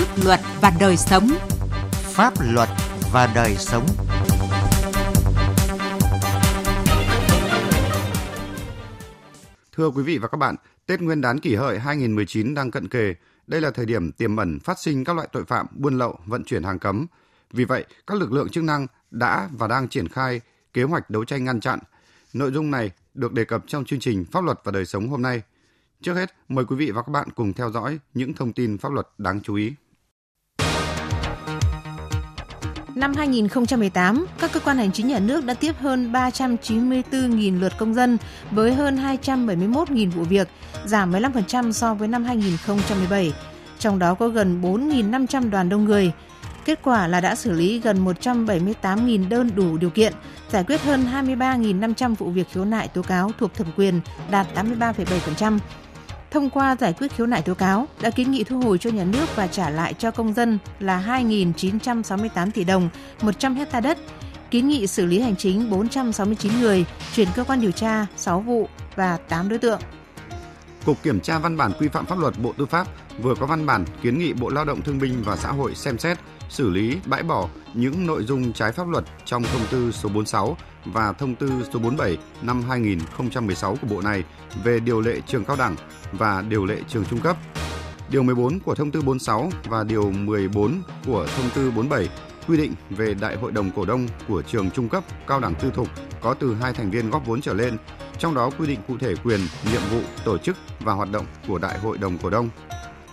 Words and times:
Pháp 0.00 0.24
luật 0.24 0.40
và 0.60 0.72
đời 0.80 0.96
sống. 0.96 1.28
Pháp 1.92 2.34
luật 2.40 2.68
và 3.12 3.32
đời 3.34 3.56
sống. 3.56 3.86
Thưa 9.72 9.90
quý 9.90 10.02
vị 10.02 10.18
và 10.18 10.28
các 10.28 10.36
bạn, 10.36 10.56
Tết 10.86 11.00
Nguyên 11.00 11.20
đán 11.20 11.40
kỷ 11.40 11.54
hợi 11.54 11.78
2019 11.78 12.54
đang 12.54 12.70
cận 12.70 12.88
kề. 12.88 13.14
Đây 13.46 13.60
là 13.60 13.70
thời 13.70 13.86
điểm 13.86 14.12
tiềm 14.12 14.36
ẩn 14.36 14.58
phát 14.60 14.78
sinh 14.78 15.04
các 15.04 15.16
loại 15.16 15.28
tội 15.32 15.44
phạm 15.44 15.66
buôn 15.70 15.98
lậu, 15.98 16.18
vận 16.26 16.44
chuyển 16.44 16.62
hàng 16.62 16.78
cấm. 16.78 17.06
Vì 17.52 17.64
vậy, 17.64 17.84
các 18.06 18.18
lực 18.18 18.32
lượng 18.32 18.48
chức 18.48 18.64
năng 18.64 18.86
đã 19.10 19.48
và 19.52 19.68
đang 19.68 19.88
triển 19.88 20.08
khai 20.08 20.40
kế 20.72 20.82
hoạch 20.82 21.10
đấu 21.10 21.24
tranh 21.24 21.44
ngăn 21.44 21.60
chặn. 21.60 21.78
Nội 22.32 22.50
dung 22.52 22.70
này 22.70 22.90
được 23.14 23.32
đề 23.32 23.44
cập 23.44 23.64
trong 23.66 23.84
chương 23.84 24.00
trình 24.00 24.24
Pháp 24.32 24.44
luật 24.44 24.60
và 24.64 24.72
đời 24.72 24.86
sống 24.86 25.08
hôm 25.08 25.22
nay. 25.22 25.42
Trước 26.02 26.14
hết, 26.14 26.34
mời 26.48 26.64
quý 26.64 26.76
vị 26.76 26.90
và 26.90 27.02
các 27.02 27.10
bạn 27.10 27.28
cùng 27.34 27.52
theo 27.52 27.70
dõi 27.70 27.98
những 28.14 28.34
thông 28.34 28.52
tin 28.52 28.78
pháp 28.78 28.92
luật 28.92 29.08
đáng 29.18 29.40
chú 29.40 29.54
ý. 29.54 29.74
Năm 32.94 33.14
2018, 33.14 34.26
các 34.38 34.52
cơ 34.52 34.60
quan 34.60 34.76
hành 34.76 34.92
chính 34.92 35.08
nhà 35.08 35.18
nước 35.18 35.44
đã 35.44 35.54
tiếp 35.54 35.72
hơn 35.80 36.12
394.000 36.12 37.60
lượt 37.60 37.72
công 37.78 37.94
dân 37.94 38.18
với 38.50 38.74
hơn 38.74 38.96
271.000 38.96 40.10
vụ 40.10 40.22
việc, 40.22 40.48
giảm 40.84 41.12
15% 41.12 41.72
so 41.72 41.94
với 41.94 42.08
năm 42.08 42.24
2017. 42.24 43.32
Trong 43.78 43.98
đó 43.98 44.14
có 44.14 44.28
gần 44.28 44.62
4.500 44.62 45.50
đoàn 45.50 45.68
đông 45.68 45.84
người. 45.84 46.12
Kết 46.64 46.78
quả 46.82 47.06
là 47.06 47.20
đã 47.20 47.34
xử 47.34 47.50
lý 47.50 47.80
gần 47.80 48.04
178.000 48.04 49.28
đơn 49.28 49.50
đủ 49.56 49.76
điều 49.76 49.90
kiện, 49.90 50.12
giải 50.48 50.64
quyết 50.64 50.82
hơn 50.82 51.06
23.500 51.12 52.14
vụ 52.14 52.30
việc 52.30 52.46
khiếu 52.52 52.64
nại 52.64 52.88
tố 52.88 53.02
cáo 53.02 53.30
thuộc 53.38 53.54
thẩm 53.54 53.66
quyền, 53.76 54.00
đạt 54.30 54.46
83,7%. 54.54 55.58
Thông 56.30 56.50
qua 56.50 56.76
giải 56.80 56.92
quyết 56.92 57.12
khiếu 57.12 57.26
nại 57.26 57.42
tố 57.42 57.54
cáo, 57.54 57.88
đã 58.00 58.10
kiến 58.10 58.30
nghị 58.30 58.44
thu 58.44 58.60
hồi 58.60 58.78
cho 58.78 58.90
nhà 58.90 59.04
nước 59.04 59.26
và 59.36 59.46
trả 59.46 59.70
lại 59.70 59.94
cho 59.98 60.10
công 60.10 60.34
dân 60.34 60.58
là 60.80 61.04
2.968 61.06 62.50
tỷ 62.50 62.64
đồng, 62.64 62.88
100 63.22 63.54
hecta 63.54 63.80
đất, 63.80 63.98
kiến 64.50 64.68
nghị 64.68 64.86
xử 64.86 65.06
lý 65.06 65.20
hành 65.20 65.36
chính 65.36 65.70
469 65.70 66.52
người, 66.60 66.84
chuyển 67.14 67.28
cơ 67.36 67.44
quan 67.44 67.60
điều 67.60 67.72
tra 67.72 68.06
6 68.16 68.40
vụ 68.40 68.68
và 68.96 69.16
8 69.16 69.48
đối 69.48 69.58
tượng. 69.58 69.80
Cục 70.84 71.02
Kiểm 71.02 71.20
tra 71.20 71.38
Văn 71.38 71.56
bản 71.56 71.72
Quy 71.78 71.88
phạm 71.88 72.06
Pháp 72.06 72.18
luật 72.18 72.34
Bộ 72.42 72.54
Tư 72.58 72.66
pháp 72.66 72.86
vừa 73.22 73.34
có 73.34 73.46
văn 73.46 73.66
bản 73.66 73.84
kiến 74.02 74.18
nghị 74.18 74.32
Bộ 74.32 74.48
Lao 74.48 74.64
động 74.64 74.82
Thương 74.82 74.98
binh 74.98 75.22
và 75.24 75.36
Xã 75.36 75.48
hội 75.52 75.74
xem 75.74 75.98
xét 75.98 76.18
xử 76.48 76.70
lý 76.70 76.96
bãi 77.06 77.22
bỏ 77.22 77.48
những 77.74 78.06
nội 78.06 78.24
dung 78.24 78.52
trái 78.52 78.72
pháp 78.72 78.88
luật 78.88 79.04
trong 79.24 79.42
thông 79.42 79.66
tư 79.70 79.92
số 79.92 80.08
46 80.08 80.56
và 80.84 81.12
thông 81.12 81.34
tư 81.34 81.50
số 81.72 81.78
47 81.78 82.18
năm 82.42 82.62
2016 82.68 83.76
của 83.82 83.86
Bộ 83.94 84.00
này 84.00 84.24
về 84.64 84.80
điều 84.80 85.00
lệ 85.00 85.20
trường 85.26 85.44
cao 85.44 85.56
đẳng 85.56 85.76
và 86.12 86.44
điều 86.48 86.66
lệ 86.66 86.76
trường 86.88 87.04
trung 87.04 87.20
cấp. 87.20 87.36
Điều 88.10 88.22
14 88.22 88.60
của 88.60 88.74
thông 88.74 88.90
tư 88.90 89.02
46 89.02 89.50
và 89.68 89.84
điều 89.84 90.10
14 90.10 90.82
của 91.06 91.26
thông 91.36 91.50
tư 91.54 91.70
47 91.70 92.08
quy 92.48 92.56
định 92.56 92.74
về 92.90 93.14
đại 93.14 93.36
hội 93.36 93.52
đồng 93.52 93.70
cổ 93.76 93.84
đông 93.84 94.08
của 94.28 94.42
trường 94.42 94.70
trung 94.70 94.88
cấp 94.88 95.04
cao 95.26 95.40
đẳng 95.40 95.54
tư 95.54 95.70
thục 95.74 95.88
có 96.20 96.34
từ 96.34 96.54
hai 96.54 96.72
thành 96.72 96.90
viên 96.90 97.10
góp 97.10 97.26
vốn 97.26 97.40
trở 97.40 97.54
lên, 97.54 97.76
trong 98.20 98.34
đó 98.34 98.50
quy 98.58 98.66
định 98.66 98.80
cụ 98.88 98.98
thể 99.00 99.14
quyền, 99.24 99.40
nhiệm 99.72 99.82
vụ, 99.92 100.00
tổ 100.24 100.38
chức 100.38 100.56
và 100.80 100.92
hoạt 100.92 101.12
động 101.12 101.26
của 101.48 101.58
đại 101.58 101.78
hội 101.78 101.98
đồng 101.98 102.18
cổ 102.18 102.30
đông. 102.30 102.48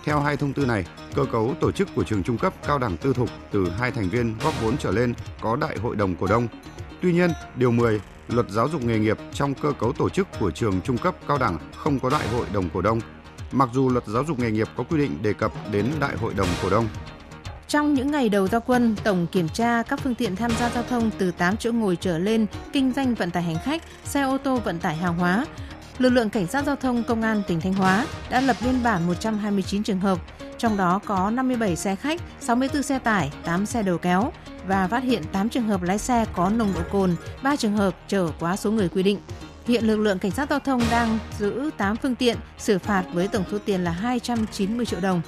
Theo 0.04 0.20
hai 0.20 0.36
thông 0.36 0.52
tư 0.52 0.66
này, 0.66 0.84
cơ 1.14 1.24
cấu 1.24 1.54
tổ 1.60 1.72
chức 1.72 1.88
của 1.94 2.04
trường 2.04 2.22
trung 2.22 2.38
cấp 2.38 2.54
cao 2.66 2.78
đẳng 2.78 2.96
tư 2.96 3.12
thục 3.12 3.28
từ 3.50 3.70
hai 3.70 3.90
thành 3.90 4.08
viên 4.08 4.34
góp 4.38 4.54
vốn 4.62 4.76
trở 4.78 4.90
lên 4.90 5.14
có 5.40 5.56
đại 5.56 5.78
hội 5.78 5.96
đồng 5.96 6.16
cổ 6.16 6.26
đông. 6.26 6.48
Tuy 7.02 7.12
nhiên, 7.12 7.30
điều 7.56 7.70
10 7.70 8.00
Luật 8.28 8.50
giáo 8.50 8.68
dục 8.68 8.84
nghề 8.84 8.98
nghiệp 8.98 9.18
trong 9.32 9.54
cơ 9.54 9.72
cấu 9.72 9.92
tổ 9.92 10.08
chức 10.08 10.28
của 10.40 10.50
trường 10.50 10.80
trung 10.80 10.98
cấp 10.98 11.14
cao 11.28 11.38
đẳng 11.38 11.58
không 11.76 12.00
có 12.00 12.10
đại 12.10 12.28
hội 12.28 12.46
đồng 12.52 12.68
cổ 12.74 12.80
đông. 12.80 13.00
Mặc 13.52 13.68
dù 13.72 13.88
luật 13.88 14.06
giáo 14.06 14.24
dục 14.24 14.38
nghề 14.38 14.50
nghiệp 14.50 14.68
có 14.76 14.84
quy 14.84 14.98
định 14.98 15.18
đề 15.22 15.32
cập 15.32 15.52
đến 15.72 15.86
đại 16.00 16.16
hội 16.16 16.34
đồng 16.34 16.48
cổ 16.62 16.70
đông. 16.70 16.88
Trong 17.68 17.94
những 17.94 18.10
ngày 18.10 18.28
đầu 18.28 18.48
giao 18.48 18.60
quân, 18.66 18.96
tổng 19.04 19.26
kiểm 19.26 19.48
tra 19.48 19.82
các 19.82 20.00
phương 20.00 20.14
tiện 20.14 20.36
tham 20.36 20.50
gia 20.60 20.70
giao 20.70 20.82
thông 20.82 21.10
từ 21.18 21.30
8 21.30 21.56
chỗ 21.56 21.72
ngồi 21.72 21.96
trở 21.96 22.18
lên, 22.18 22.46
kinh 22.72 22.92
doanh 22.92 23.14
vận 23.14 23.30
tải 23.30 23.42
hành 23.42 23.58
khách, 23.64 23.82
xe 24.04 24.22
ô 24.22 24.38
tô 24.38 24.56
vận 24.56 24.78
tải 24.78 24.96
hàng 24.96 25.18
hóa, 25.18 25.46
lực 25.98 26.10
lượng 26.10 26.30
cảnh 26.30 26.46
sát 26.46 26.64
giao 26.66 26.76
thông 26.76 27.04
công 27.04 27.22
an 27.22 27.42
tỉnh 27.46 27.60
Thanh 27.60 27.74
Hóa 27.74 28.06
đã 28.30 28.40
lập 28.40 28.56
biên 28.64 28.82
bản 28.82 29.06
129 29.06 29.82
trường 29.82 30.00
hợp, 30.00 30.18
trong 30.58 30.76
đó 30.76 31.00
có 31.04 31.30
57 31.30 31.76
xe 31.76 31.96
khách, 31.96 32.20
64 32.40 32.82
xe 32.82 32.98
tải, 32.98 33.32
8 33.44 33.66
xe 33.66 33.82
đầu 33.82 33.98
kéo 33.98 34.32
và 34.66 34.88
phát 34.88 35.02
hiện 35.02 35.22
8 35.32 35.48
trường 35.48 35.68
hợp 35.68 35.82
lái 35.82 35.98
xe 35.98 36.24
có 36.32 36.50
nồng 36.50 36.72
độ 36.74 36.80
cồn, 36.92 37.16
3 37.42 37.56
trường 37.56 37.76
hợp 37.76 37.94
chở 38.08 38.28
quá 38.40 38.56
số 38.56 38.70
người 38.70 38.88
quy 38.88 39.02
định. 39.02 39.18
Hiện 39.66 39.86
lực 39.86 39.96
lượng 39.96 40.18
cảnh 40.18 40.30
sát 40.30 40.50
giao 40.50 40.58
thông 40.58 40.80
đang 40.90 41.18
giữ 41.38 41.70
8 41.76 41.96
phương 41.96 42.14
tiện, 42.14 42.36
xử 42.58 42.78
phạt 42.78 43.04
với 43.12 43.28
tổng 43.28 43.44
số 43.52 43.58
tiền 43.64 43.84
là 43.84 43.90
290 43.90 44.86
triệu 44.86 45.00
đồng. 45.00 45.22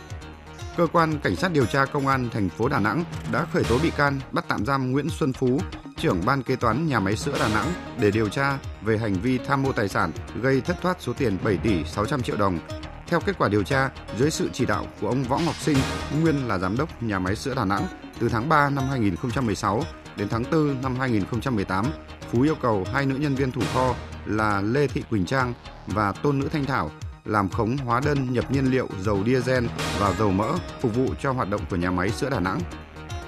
Cơ 0.76 0.86
quan 0.92 1.18
Cảnh 1.18 1.36
sát 1.36 1.52
điều 1.52 1.66
tra 1.66 1.84
Công 1.84 2.06
an 2.06 2.28
thành 2.32 2.48
phố 2.48 2.68
Đà 2.68 2.80
Nẵng 2.80 3.04
đã 3.32 3.46
khởi 3.52 3.64
tố 3.64 3.78
bị 3.82 3.90
can, 3.90 4.20
bắt 4.32 4.44
tạm 4.48 4.66
giam 4.66 4.92
Nguyễn 4.92 5.08
Xuân 5.10 5.32
Phú, 5.32 5.60
trưởng 5.96 6.20
ban 6.26 6.42
kế 6.42 6.56
toán 6.56 6.86
nhà 6.86 7.00
máy 7.00 7.16
sữa 7.16 7.34
Đà 7.40 7.48
Nẵng 7.48 7.66
để 8.00 8.10
điều 8.10 8.28
tra 8.28 8.58
về 8.82 8.98
hành 8.98 9.14
vi 9.14 9.38
tham 9.38 9.62
mô 9.62 9.72
tài 9.72 9.88
sản 9.88 10.12
gây 10.42 10.60
thất 10.60 10.76
thoát 10.82 10.96
số 11.00 11.12
tiền 11.12 11.38
7 11.44 11.56
tỷ 11.56 11.84
600 11.84 12.22
triệu 12.22 12.36
đồng. 12.36 12.58
Theo 13.06 13.20
kết 13.20 13.38
quả 13.38 13.48
điều 13.48 13.62
tra, 13.62 13.90
dưới 14.18 14.30
sự 14.30 14.50
chỉ 14.52 14.66
đạo 14.66 14.86
của 15.00 15.08
ông 15.08 15.22
Võ 15.22 15.38
Ngọc 15.38 15.54
Sinh, 15.54 15.76
nguyên 16.20 16.48
là 16.48 16.58
giám 16.58 16.76
đốc 16.76 17.02
nhà 17.02 17.18
máy 17.18 17.36
sữa 17.36 17.54
Đà 17.56 17.64
Nẵng, 17.64 17.86
từ 18.18 18.28
tháng 18.28 18.48
3 18.48 18.70
năm 18.70 18.84
2016 18.88 19.82
đến 20.16 20.28
tháng 20.28 20.44
4 20.52 20.82
năm 20.82 20.96
2018, 20.96 21.86
Phú 22.32 22.42
yêu 22.42 22.54
cầu 22.54 22.86
hai 22.92 23.06
nữ 23.06 23.16
nhân 23.16 23.34
viên 23.34 23.52
thủ 23.52 23.62
kho 23.74 23.94
là 24.26 24.60
Lê 24.60 24.86
Thị 24.86 25.02
Quỳnh 25.10 25.24
Trang 25.26 25.54
và 25.86 26.12
Tôn 26.12 26.38
Nữ 26.38 26.48
Thanh 26.52 26.64
Thảo 26.64 26.90
làm 27.24 27.48
khống 27.48 27.76
hóa 27.76 28.00
đơn 28.04 28.32
nhập 28.32 28.50
nhiên 28.50 28.64
liệu 28.64 28.88
dầu 29.00 29.22
diesel 29.26 29.66
và 29.98 30.14
dầu 30.18 30.30
mỡ 30.30 30.52
phục 30.80 30.94
vụ 30.94 31.06
cho 31.20 31.32
hoạt 31.32 31.50
động 31.50 31.60
của 31.70 31.76
nhà 31.76 31.90
máy 31.90 32.10
sữa 32.10 32.30
Đà 32.30 32.40
Nẵng. 32.40 32.60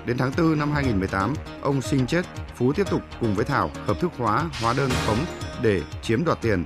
Đến 0.06 0.19
tháng 0.19 0.32
4 0.38 0.58
năm 0.58 0.72
2018, 0.72 1.34
ông 1.62 1.82
sinh 1.82 2.06
chết, 2.06 2.22
Phú 2.56 2.72
tiếp 2.72 2.84
tục 2.91 3.03
cùng 3.20 3.34
với 3.34 3.44
Thảo 3.44 3.70
hợp 3.86 4.00
thức 4.00 4.12
hóa 4.19 4.50
hóa 4.60 4.75
đơn 4.76 4.91
khống 5.06 5.19
để 5.62 5.82
chiếm 6.03 6.25
đoạt 6.25 6.38
tiền. 6.42 6.64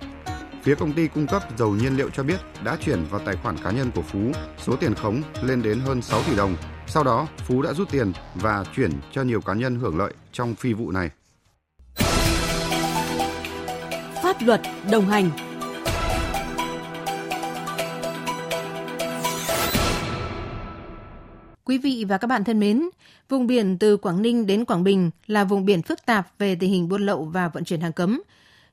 Phía 0.63 0.75
công 0.75 0.93
ty 0.93 1.09
cung 1.09 1.27
cấp 1.27 1.43
dầu 1.59 1.75
nhiên 1.75 1.97
liệu 1.97 2.11
cho 2.11 2.23
biết 2.23 2.37
đã 2.65 2.77
chuyển 2.85 3.05
vào 3.11 3.21
tài 3.25 3.37
khoản 3.37 3.57
cá 3.65 3.71
nhân 3.71 3.91
của 3.95 4.03
Phú 4.03 4.33
số 4.59 4.77
tiền 4.77 4.95
khống 4.95 5.23
lên 5.43 5.63
đến 5.63 5.81
hơn 5.81 6.03
6 6.03 6.23
tỷ 6.23 6.37
đồng. 6.37 6.57
Sau 6.87 7.05
đó, 7.05 7.27
Phú 7.39 7.63
đã 7.63 7.73
rút 7.73 7.91
tiền 7.91 8.13
và 8.35 8.65
chuyển 8.77 8.91
cho 9.13 9.23
nhiều 9.23 9.41
cá 9.41 9.55
nhân 9.55 9.81
hưởng 9.81 9.99
lợi 9.99 10.15
trong 10.33 10.55
phi 10.55 10.73
vụ 10.73 10.91
này. 10.91 11.11
Pháp 14.23 14.37
luật 14.41 14.61
đồng 14.91 15.07
hành 15.07 15.31
Quý 21.67 21.79
vị 21.79 22.05
và 22.09 22.19
các 22.19 22.27
bạn 22.27 22.45
thân 22.45 22.61
mến, 22.61 22.89
vùng 23.29 23.47
biển 23.47 23.79
từ 23.79 23.97
Quảng 23.97 24.23
Ninh 24.23 24.47
đến 24.47 24.65
Quảng 24.65 24.85
Bình 24.85 25.11
là 25.27 25.45
vùng 25.45 25.65
biển 25.65 25.83
phức 25.83 26.07
tạp 26.07 26.39
về 26.39 26.55
tình 26.55 26.71
hình 26.71 26.89
buôn 26.89 27.07
lậu 27.07 27.25
và 27.25 27.49
vận 27.49 27.65
chuyển 27.65 27.81
hàng 27.81 27.93
cấm. 27.93 28.23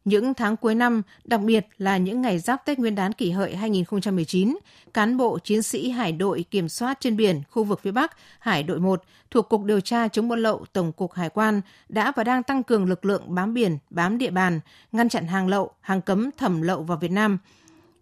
Những 0.05 0.33
tháng 0.33 0.57
cuối 0.57 0.75
năm, 0.75 1.01
đặc 1.25 1.41
biệt 1.41 1.67
là 1.77 1.97
những 1.97 2.21
ngày 2.21 2.39
giáp 2.39 2.65
Tết 2.65 2.79
Nguyên 2.79 2.95
đán 2.95 3.13
kỷ 3.13 3.31
hợi 3.31 3.55
2019, 3.55 4.57
cán 4.93 5.17
bộ 5.17 5.39
chiến 5.39 5.63
sĩ 5.63 5.89
Hải 5.89 6.11
đội 6.11 6.45
kiểm 6.51 6.69
soát 6.69 6.97
trên 6.99 7.17
biển 7.17 7.41
khu 7.49 7.63
vực 7.63 7.79
phía 7.81 7.91
Bắc, 7.91 8.17
Hải 8.39 8.63
đội 8.63 8.79
1 8.79 9.03
thuộc 9.31 9.49
Cục 9.49 9.63
Điều 9.63 9.79
tra 9.79 10.07
chống 10.07 10.27
buôn 10.27 10.39
lậu 10.39 10.65
Tổng 10.73 10.91
cục 10.91 11.13
Hải 11.13 11.29
quan 11.29 11.61
đã 11.89 12.11
và 12.15 12.23
đang 12.23 12.43
tăng 12.43 12.63
cường 12.63 12.85
lực 12.85 13.05
lượng 13.05 13.35
bám 13.35 13.53
biển, 13.53 13.77
bám 13.89 14.17
địa 14.17 14.31
bàn, 14.31 14.59
ngăn 14.91 15.09
chặn 15.09 15.27
hàng 15.27 15.47
lậu, 15.47 15.71
hàng 15.81 16.01
cấm 16.01 16.29
thẩm 16.37 16.61
lậu 16.61 16.83
vào 16.83 16.97
Việt 16.97 17.11
Nam. 17.11 17.37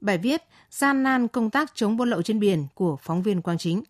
Bài 0.01 0.17
viết 0.17 0.43
Gian 0.69 1.03
nan 1.03 1.27
công 1.27 1.49
tác 1.49 1.71
chống 1.75 1.97
buôn 1.97 2.09
lậu 2.09 2.21
trên 2.21 2.39
biển 2.39 2.67
của 2.75 2.97
phóng 3.01 3.21
viên 3.21 3.41
Quang 3.41 3.57
Chính. 3.57 3.83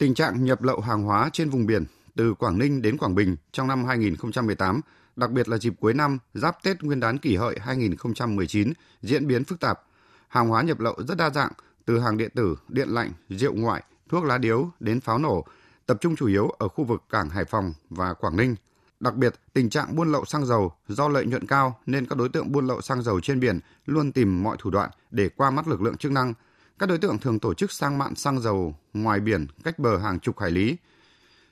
Tình 0.00 0.14
trạng 0.14 0.44
nhập 0.44 0.62
lậu 0.62 0.80
hàng 0.80 1.02
hóa 1.02 1.30
trên 1.32 1.50
vùng 1.50 1.66
biển 1.66 1.84
từ 2.16 2.34
Quảng 2.34 2.58
Ninh 2.58 2.82
đến 2.82 2.98
Quảng 2.98 3.14
Bình 3.14 3.36
trong 3.52 3.68
năm 3.68 3.84
2018, 3.84 4.80
đặc 5.16 5.30
biệt 5.30 5.48
là 5.48 5.58
dịp 5.58 5.74
cuối 5.80 5.94
năm 5.94 6.18
giáp 6.34 6.62
Tết 6.62 6.82
Nguyên 6.82 7.00
đán 7.00 7.18
kỷ 7.18 7.36
hợi 7.36 7.58
2019 7.60 8.72
diễn 9.02 9.26
biến 9.26 9.44
phức 9.44 9.60
tạp. 9.60 9.80
Hàng 10.28 10.48
hóa 10.48 10.62
nhập 10.62 10.80
lậu 10.80 10.96
rất 11.08 11.18
đa 11.18 11.30
dạng, 11.30 11.52
từ 11.84 12.00
hàng 12.00 12.16
điện 12.16 12.30
tử, 12.34 12.56
điện 12.68 12.88
lạnh, 12.88 13.12
rượu 13.28 13.54
ngoại, 13.54 13.82
thuốc 14.08 14.24
lá 14.24 14.38
điếu 14.38 14.70
đến 14.80 15.00
pháo 15.00 15.18
nổ, 15.18 15.44
tập 15.86 15.96
trung 16.00 16.16
chủ 16.16 16.26
yếu 16.26 16.48
ở 16.48 16.68
khu 16.68 16.84
vực 16.84 17.02
cảng 17.10 17.28
Hải 17.28 17.44
Phòng 17.44 17.72
và 17.90 18.14
Quảng 18.14 18.36
Ninh. 18.36 18.56
Đặc 19.00 19.14
biệt, 19.14 19.34
tình 19.52 19.70
trạng 19.70 19.96
buôn 19.96 20.12
lậu 20.12 20.24
xăng 20.24 20.46
dầu 20.46 20.72
do 20.88 21.08
lợi 21.08 21.26
nhuận 21.26 21.46
cao 21.46 21.80
nên 21.86 22.06
các 22.06 22.18
đối 22.18 22.28
tượng 22.28 22.52
buôn 22.52 22.66
lậu 22.66 22.80
xăng 22.80 23.02
dầu 23.02 23.20
trên 23.20 23.40
biển 23.40 23.60
luôn 23.86 24.12
tìm 24.12 24.42
mọi 24.42 24.56
thủ 24.60 24.70
đoạn 24.70 24.90
để 25.10 25.28
qua 25.28 25.50
mắt 25.50 25.68
lực 25.68 25.82
lượng 25.82 25.96
chức 25.96 26.12
năng– 26.12 26.34
các 26.80 26.88
đối 26.88 26.98
tượng 26.98 27.18
thường 27.18 27.38
tổ 27.38 27.54
chức 27.54 27.72
sang 27.72 27.98
mạn 27.98 28.14
xăng 28.14 28.40
dầu 28.40 28.74
ngoài 28.92 29.20
biển 29.20 29.46
cách 29.64 29.78
bờ 29.78 29.98
hàng 29.98 30.20
chục 30.20 30.38
hải 30.38 30.50
lý. 30.50 30.76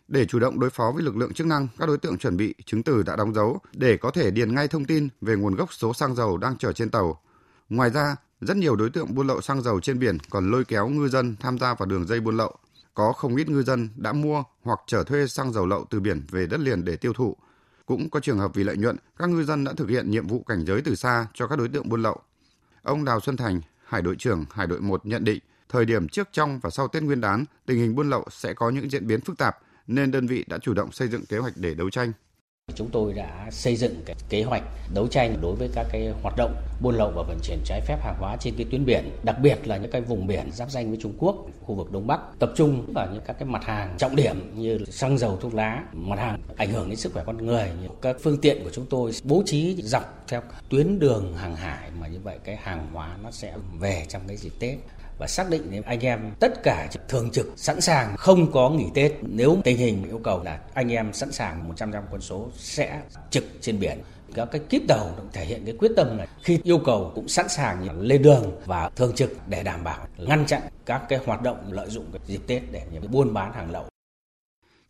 Để 0.08 0.26
chủ 0.26 0.38
động 0.38 0.60
đối 0.60 0.70
phó 0.70 0.92
với 0.94 1.02
lực 1.02 1.16
lượng 1.16 1.32
chức 1.34 1.46
năng, 1.46 1.68
các 1.78 1.86
đối 1.86 1.98
tượng 1.98 2.18
chuẩn 2.18 2.36
bị 2.36 2.54
chứng 2.66 2.82
từ 2.82 3.02
đã 3.02 3.16
đóng 3.16 3.34
dấu 3.34 3.60
để 3.72 3.96
có 3.96 4.10
thể 4.10 4.30
điền 4.30 4.54
ngay 4.54 4.68
thông 4.68 4.84
tin 4.84 5.08
về 5.20 5.36
nguồn 5.36 5.54
gốc 5.54 5.72
số 5.72 5.94
xăng 5.94 6.14
dầu 6.14 6.36
đang 6.36 6.56
chở 6.56 6.72
trên 6.72 6.90
tàu. 6.90 7.20
Ngoài 7.68 7.90
ra, 7.90 8.16
rất 8.40 8.56
nhiều 8.56 8.76
đối 8.76 8.90
tượng 8.90 9.14
buôn 9.14 9.26
lậu 9.26 9.40
xăng 9.40 9.62
dầu 9.62 9.80
trên 9.80 9.98
biển 9.98 10.18
còn 10.30 10.50
lôi 10.50 10.64
kéo 10.64 10.88
ngư 10.88 11.08
dân 11.08 11.36
tham 11.40 11.58
gia 11.58 11.74
vào 11.74 11.86
đường 11.86 12.06
dây 12.06 12.20
buôn 12.20 12.36
lậu. 12.36 12.56
Có 12.94 13.12
không 13.12 13.36
ít 13.36 13.48
ngư 13.48 13.62
dân 13.62 13.88
đã 13.96 14.12
mua 14.12 14.42
hoặc 14.62 14.80
trở 14.86 15.04
thuê 15.04 15.26
xăng 15.26 15.52
dầu 15.52 15.66
lậu 15.66 15.84
từ 15.90 16.00
biển 16.00 16.22
về 16.30 16.46
đất 16.46 16.60
liền 16.60 16.84
để 16.84 16.96
tiêu 16.96 17.12
thụ. 17.12 17.36
Cũng 17.86 18.10
có 18.10 18.20
trường 18.20 18.38
hợp 18.38 18.54
vì 18.54 18.64
lợi 18.64 18.76
nhuận, 18.76 18.96
các 19.18 19.28
ngư 19.28 19.44
dân 19.44 19.64
đã 19.64 19.72
thực 19.76 19.88
hiện 19.88 20.10
nhiệm 20.10 20.26
vụ 20.26 20.42
cảnh 20.42 20.64
giới 20.66 20.82
từ 20.82 20.94
xa 20.94 21.26
cho 21.34 21.46
các 21.46 21.58
đối 21.58 21.68
tượng 21.68 21.88
buôn 21.88 22.02
lậu. 22.02 22.20
Ông 22.82 23.04
Đào 23.04 23.20
Xuân 23.20 23.36
Thành, 23.36 23.60
Hải 23.88 24.02
đội 24.02 24.16
trưởng 24.16 24.44
Hải 24.50 24.66
đội 24.66 24.80
1 24.80 25.06
nhận 25.06 25.24
định 25.24 25.38
thời 25.68 25.84
điểm 25.84 26.08
trước 26.08 26.28
trong 26.32 26.58
và 26.58 26.70
sau 26.70 26.88
Tết 26.88 27.02
Nguyên 27.02 27.20
đán, 27.20 27.44
tình 27.66 27.78
hình 27.78 27.94
buôn 27.94 28.10
lậu 28.10 28.24
sẽ 28.30 28.54
có 28.54 28.70
những 28.70 28.90
diễn 28.90 29.06
biến 29.06 29.20
phức 29.20 29.38
tạp 29.38 29.58
nên 29.86 30.10
đơn 30.10 30.26
vị 30.26 30.44
đã 30.48 30.58
chủ 30.58 30.74
động 30.74 30.92
xây 30.92 31.08
dựng 31.08 31.26
kế 31.26 31.38
hoạch 31.38 31.52
để 31.56 31.74
đấu 31.74 31.90
tranh. 31.90 32.12
Chúng 32.74 32.90
tôi 32.90 33.12
đã 33.12 33.48
xây 33.50 33.76
dựng 33.76 34.02
cái 34.06 34.16
kế 34.28 34.42
hoạch 34.42 34.62
đấu 34.94 35.06
tranh 35.06 35.36
đối 35.40 35.54
với 35.56 35.68
các 35.74 35.86
cái 35.92 36.12
hoạt 36.22 36.34
động 36.36 36.54
buôn 36.80 36.94
lậu 36.94 37.12
và 37.16 37.22
vận 37.22 37.38
chuyển 37.42 37.58
trái 37.64 37.80
phép 37.80 37.98
hàng 38.02 38.14
hóa 38.18 38.36
trên 38.40 38.54
cái 38.56 38.66
tuyến 38.70 38.84
biển, 38.84 39.10
đặc 39.22 39.36
biệt 39.42 39.68
là 39.68 39.76
những 39.76 39.90
cái 39.90 40.00
vùng 40.00 40.26
biển 40.26 40.52
giáp 40.52 40.70
danh 40.70 40.88
với 40.88 40.98
Trung 41.02 41.12
Quốc, 41.18 41.36
khu 41.62 41.74
vực 41.74 41.92
Đông 41.92 42.06
Bắc, 42.06 42.20
tập 42.38 42.52
trung 42.56 42.92
vào 42.94 43.08
những 43.12 43.22
các 43.26 43.36
cái 43.38 43.48
mặt 43.48 43.64
hàng 43.64 43.94
trọng 43.98 44.16
điểm 44.16 44.52
như 44.56 44.78
xăng 44.88 45.18
dầu, 45.18 45.36
thuốc 45.40 45.54
lá, 45.54 45.84
mặt 45.92 46.18
hàng 46.18 46.40
ảnh 46.56 46.70
hưởng 46.72 46.88
đến 46.88 46.96
sức 46.96 47.12
khỏe 47.12 47.24
con 47.26 47.46
người. 47.46 47.70
Các 48.02 48.16
phương 48.22 48.38
tiện 48.40 48.64
của 48.64 48.70
chúng 48.72 48.86
tôi 48.86 49.12
bố 49.24 49.42
trí 49.46 49.76
dọc 49.82 50.24
theo 50.28 50.42
tuyến 50.68 50.98
đường 50.98 51.34
hàng 51.36 51.56
hải 51.56 51.90
mà 52.00 52.06
như 52.06 52.18
vậy 52.22 52.38
cái 52.44 52.56
hàng 52.56 52.86
hóa 52.92 53.16
nó 53.22 53.30
sẽ 53.30 53.54
về 53.80 54.04
trong 54.08 54.22
cái 54.28 54.36
dịp 54.36 54.52
Tết 54.58 54.78
và 55.18 55.26
xác 55.26 55.50
định 55.50 55.82
anh 55.82 56.00
em 56.00 56.30
tất 56.40 56.62
cả 56.62 56.88
thường 57.08 57.30
trực 57.30 57.52
sẵn 57.56 57.80
sàng 57.80 58.16
không 58.16 58.52
có 58.52 58.70
nghỉ 58.70 58.86
Tết 58.94 59.12
nếu 59.22 59.58
tình 59.64 59.76
hình 59.76 60.04
yêu 60.08 60.20
cầu 60.24 60.42
là 60.44 60.60
anh 60.74 60.92
em 60.92 61.12
sẵn 61.12 61.32
sàng 61.32 61.72
100% 61.76 62.02
quân 62.10 62.20
số 62.20 62.48
sẽ 62.54 63.02
trực 63.30 63.44
trên 63.60 63.80
biển 63.80 63.98
các 64.34 64.48
cái 64.52 64.60
kíp 64.68 64.82
tàu 64.88 65.10
thể 65.32 65.44
hiện 65.44 65.62
cái 65.64 65.74
quyết 65.78 65.92
tâm 65.96 66.16
này 66.16 66.28
khi 66.42 66.60
yêu 66.62 66.78
cầu 66.84 67.12
cũng 67.14 67.28
sẵn 67.28 67.48
sàng 67.48 68.00
lên 68.00 68.22
đường 68.22 68.60
và 68.66 68.90
thường 68.96 69.14
trực 69.14 69.36
để 69.48 69.62
đảm 69.62 69.84
bảo 69.84 70.06
ngăn 70.18 70.46
chặn 70.46 70.62
các 70.86 71.02
cái 71.08 71.18
hoạt 71.26 71.42
động 71.42 71.72
lợi 71.72 71.90
dụng 71.90 72.04
cái 72.12 72.20
dịp 72.26 72.40
Tết 72.46 72.62
để 72.72 72.82
buôn 73.10 73.34
bán 73.34 73.52
hàng 73.52 73.70
lậu. 73.70 73.88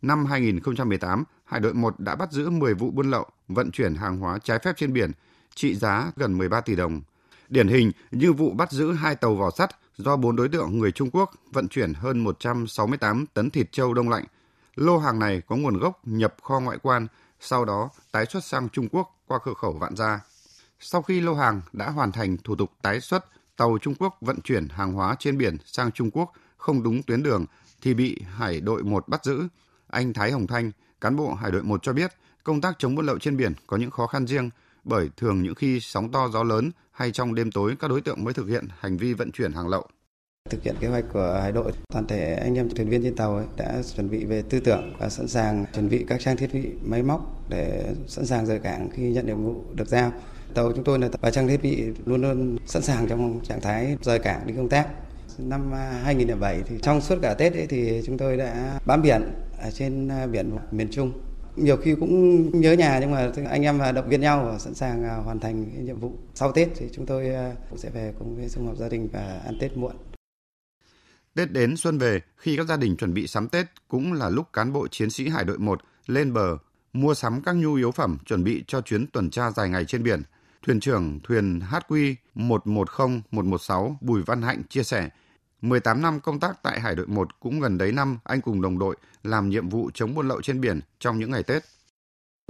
Năm 0.01 0.25
2018, 0.25 1.23
Hải 1.45 1.59
đội 1.59 1.73
1 1.73 1.99
đã 1.99 2.15
bắt 2.15 2.31
giữ 2.31 2.49
10 2.49 2.73
vụ 2.73 2.91
buôn 2.91 3.11
lậu, 3.11 3.25
vận 3.47 3.71
chuyển 3.71 3.95
hàng 3.95 4.17
hóa 4.17 4.39
trái 4.43 4.59
phép 4.59 4.77
trên 4.77 4.93
biển, 4.93 5.11
trị 5.55 5.75
giá 5.75 6.11
gần 6.15 6.37
13 6.37 6.61
tỷ 6.61 6.75
đồng. 6.75 7.01
Điển 7.49 7.67
hình 7.67 7.91
như 8.11 8.33
vụ 8.33 8.51
bắt 8.51 8.71
giữ 8.71 8.91
hai 8.91 9.15
tàu 9.15 9.35
vỏ 9.35 9.51
sắt 9.51 9.69
do 9.99 10.17
bốn 10.17 10.35
đối 10.35 10.49
tượng 10.49 10.79
người 10.79 10.91
Trung 10.91 11.09
Quốc 11.11 11.31
vận 11.51 11.67
chuyển 11.67 11.93
hơn 11.93 12.19
168 12.19 13.25
tấn 13.25 13.49
thịt 13.49 13.71
trâu 13.71 13.93
đông 13.93 14.09
lạnh. 14.09 14.25
Lô 14.75 14.97
hàng 14.97 15.19
này 15.19 15.41
có 15.47 15.55
nguồn 15.55 15.77
gốc 15.77 15.99
nhập 16.03 16.35
kho 16.43 16.59
ngoại 16.59 16.77
quan, 16.81 17.07
sau 17.39 17.65
đó 17.65 17.89
tái 18.11 18.25
xuất 18.25 18.43
sang 18.43 18.69
Trung 18.69 18.87
Quốc 18.91 19.15
qua 19.27 19.39
cửa 19.43 19.53
khẩu 19.53 19.73
Vạn 19.73 19.95
Gia. 19.95 20.19
Sau 20.79 21.01
khi 21.01 21.21
lô 21.21 21.33
hàng 21.33 21.61
đã 21.73 21.89
hoàn 21.89 22.11
thành 22.11 22.37
thủ 22.37 22.55
tục 22.55 22.71
tái 22.81 23.01
xuất, 23.01 23.25
tàu 23.57 23.77
Trung 23.81 23.95
Quốc 23.99 24.17
vận 24.21 24.41
chuyển 24.41 24.67
hàng 24.69 24.93
hóa 24.93 25.15
trên 25.19 25.37
biển 25.37 25.57
sang 25.65 25.91
Trung 25.91 26.11
Quốc 26.11 26.33
không 26.57 26.83
đúng 26.83 27.03
tuyến 27.03 27.23
đường 27.23 27.45
thì 27.81 27.93
bị 27.93 28.21
Hải 28.35 28.59
đội 28.59 28.83
1 28.83 29.07
bắt 29.07 29.25
giữ. 29.25 29.47
Anh 29.87 30.13
Thái 30.13 30.31
Hồng 30.31 30.47
Thanh, 30.47 30.71
cán 31.01 31.15
bộ 31.15 31.33
Hải 31.33 31.51
đội 31.51 31.63
1 31.63 31.83
cho 31.83 31.93
biết, 31.93 32.11
công 32.43 32.61
tác 32.61 32.75
chống 32.79 32.95
buôn 32.95 33.05
lậu 33.05 33.19
trên 33.19 33.37
biển 33.37 33.53
có 33.67 33.77
những 33.77 33.91
khó 33.91 34.07
khăn 34.07 34.27
riêng 34.27 34.49
bởi 34.83 35.09
thường 35.17 35.41
những 35.41 35.55
khi 35.55 35.79
sóng 35.79 36.11
to 36.11 36.27
gió 36.27 36.43
lớn 36.43 36.71
hay 36.99 37.11
trong 37.11 37.35
đêm 37.35 37.51
tối 37.51 37.75
các 37.79 37.87
đối 37.87 38.01
tượng 38.01 38.23
mới 38.23 38.33
thực 38.33 38.47
hiện 38.47 38.67
hành 38.79 38.97
vi 38.97 39.13
vận 39.13 39.31
chuyển 39.31 39.53
hàng 39.53 39.67
lậu. 39.67 39.85
Thực 40.49 40.63
hiện 40.63 40.75
kế 40.79 40.87
hoạch 40.87 41.05
của 41.13 41.39
hải 41.41 41.51
đội, 41.51 41.71
toàn 41.93 42.07
thể 42.07 42.33
anh 42.33 42.55
em 42.55 42.69
thuyền 42.69 42.89
viên 42.89 43.03
trên 43.03 43.15
tàu 43.15 43.35
ấy 43.35 43.45
đã 43.57 43.81
chuẩn 43.95 44.09
bị 44.09 44.25
về 44.25 44.41
tư 44.41 44.59
tưởng 44.59 44.93
và 44.99 45.09
sẵn 45.09 45.27
sàng 45.27 45.65
chuẩn 45.73 45.89
bị 45.89 46.05
các 46.07 46.19
trang 46.21 46.37
thiết 46.37 46.53
bị 46.53 46.69
máy 46.83 47.03
móc 47.03 47.49
để 47.49 47.93
sẵn 48.07 48.25
sàng 48.25 48.45
rời 48.45 48.59
cảng 48.59 48.89
khi 48.93 49.11
nhận 49.11 49.25
nhiệm 49.25 49.43
vụ 49.43 49.63
được 49.73 49.87
giao. 49.87 50.11
Tàu 50.53 50.71
chúng 50.71 50.83
tôi 50.83 50.99
là 50.99 51.09
và 51.21 51.31
trang 51.31 51.47
thiết 51.47 51.61
bị 51.61 51.83
luôn 52.05 52.21
luôn 52.21 52.57
sẵn 52.65 52.81
sàng 52.81 53.07
trong 53.07 53.39
trạng 53.43 53.61
thái 53.61 53.97
rời 54.01 54.19
cảng 54.19 54.47
đi 54.47 54.53
công 54.57 54.69
tác. 54.69 54.87
Năm 55.37 55.73
à, 55.73 56.01
2007 56.03 56.61
thì 56.65 56.75
trong 56.81 57.01
suốt 57.01 57.15
cả 57.21 57.33
Tết 57.33 57.53
ấy 57.53 57.67
thì 57.67 58.01
chúng 58.05 58.17
tôi 58.17 58.37
đã 58.37 58.79
bám 58.85 59.01
biển 59.01 59.21
ở 59.61 59.71
trên 59.71 60.07
à, 60.07 60.27
biển 60.27 60.57
miền 60.71 60.87
Trung 60.91 61.11
nhiều 61.63 61.77
khi 61.77 61.95
cũng 61.99 62.61
nhớ 62.61 62.73
nhà 62.73 62.99
nhưng 62.99 63.11
mà 63.11 63.31
anh 63.49 63.61
em 63.63 63.79
động 63.95 64.09
viên 64.09 64.21
nhau 64.21 64.45
và 64.45 64.59
sẵn 64.59 64.73
sàng 64.73 65.03
à, 65.03 65.15
hoàn 65.15 65.39
thành 65.39 65.85
nhiệm 65.85 65.99
vụ 65.99 66.13
sau 66.35 66.51
Tết 66.51 66.69
thì 66.75 66.85
chúng 66.93 67.05
tôi 67.05 67.29
à, 67.29 67.55
cũng 67.69 67.79
sẽ 67.79 67.89
về 67.89 68.13
cùng 68.19 68.35
với 68.35 68.49
xung 68.49 68.67
họp 68.67 68.77
gia 68.77 68.89
đình 68.89 69.09
và 69.13 69.41
ăn 69.45 69.57
Tết 69.59 69.77
muộn. 69.77 69.95
Tết 71.33 71.51
đến 71.51 71.77
xuân 71.77 71.97
về, 71.97 72.21
khi 72.37 72.57
các 72.57 72.67
gia 72.67 72.77
đình 72.77 72.97
chuẩn 72.97 73.13
bị 73.13 73.27
sắm 73.27 73.47
Tết 73.47 73.65
cũng 73.87 74.13
là 74.13 74.29
lúc 74.29 74.53
cán 74.53 74.73
bộ 74.73 74.87
chiến 74.87 75.09
sĩ 75.09 75.29
Hải 75.29 75.45
đội 75.45 75.57
1 75.57 75.81
lên 76.07 76.33
bờ 76.33 76.57
mua 76.93 77.13
sắm 77.13 77.41
các 77.41 77.55
nhu 77.55 77.75
yếu 77.75 77.91
phẩm 77.91 78.17
chuẩn 78.25 78.43
bị 78.43 78.63
cho 78.67 78.81
chuyến 78.81 79.07
tuần 79.07 79.29
tra 79.29 79.51
dài 79.51 79.69
ngày 79.69 79.85
trên 79.85 80.03
biển. 80.03 80.23
Thuyền 80.65 80.79
trưởng 80.79 81.19
thuyền 81.23 81.59
HQ 81.59 82.15
110116 82.35 83.97
Bùi 84.01 84.21
Văn 84.23 84.41
Hạnh 84.41 84.61
chia 84.69 84.83
sẻ, 84.83 85.09
18 85.61 86.01
năm 86.01 86.19
công 86.19 86.39
tác 86.39 86.63
tại 86.63 86.79
Hải 86.79 86.95
đội 86.95 87.07
1 87.07 87.39
cũng 87.39 87.59
gần 87.59 87.77
đấy 87.77 87.91
năm 87.91 88.19
anh 88.23 88.41
cùng 88.41 88.61
đồng 88.61 88.79
đội 88.79 88.95
làm 89.23 89.49
nhiệm 89.49 89.69
vụ 89.69 89.89
chống 89.93 90.15
buôn 90.15 90.27
lậu 90.27 90.41
trên 90.41 90.61
biển 90.61 90.79
trong 90.99 91.19
những 91.19 91.31
ngày 91.31 91.43
Tết. 91.43 91.63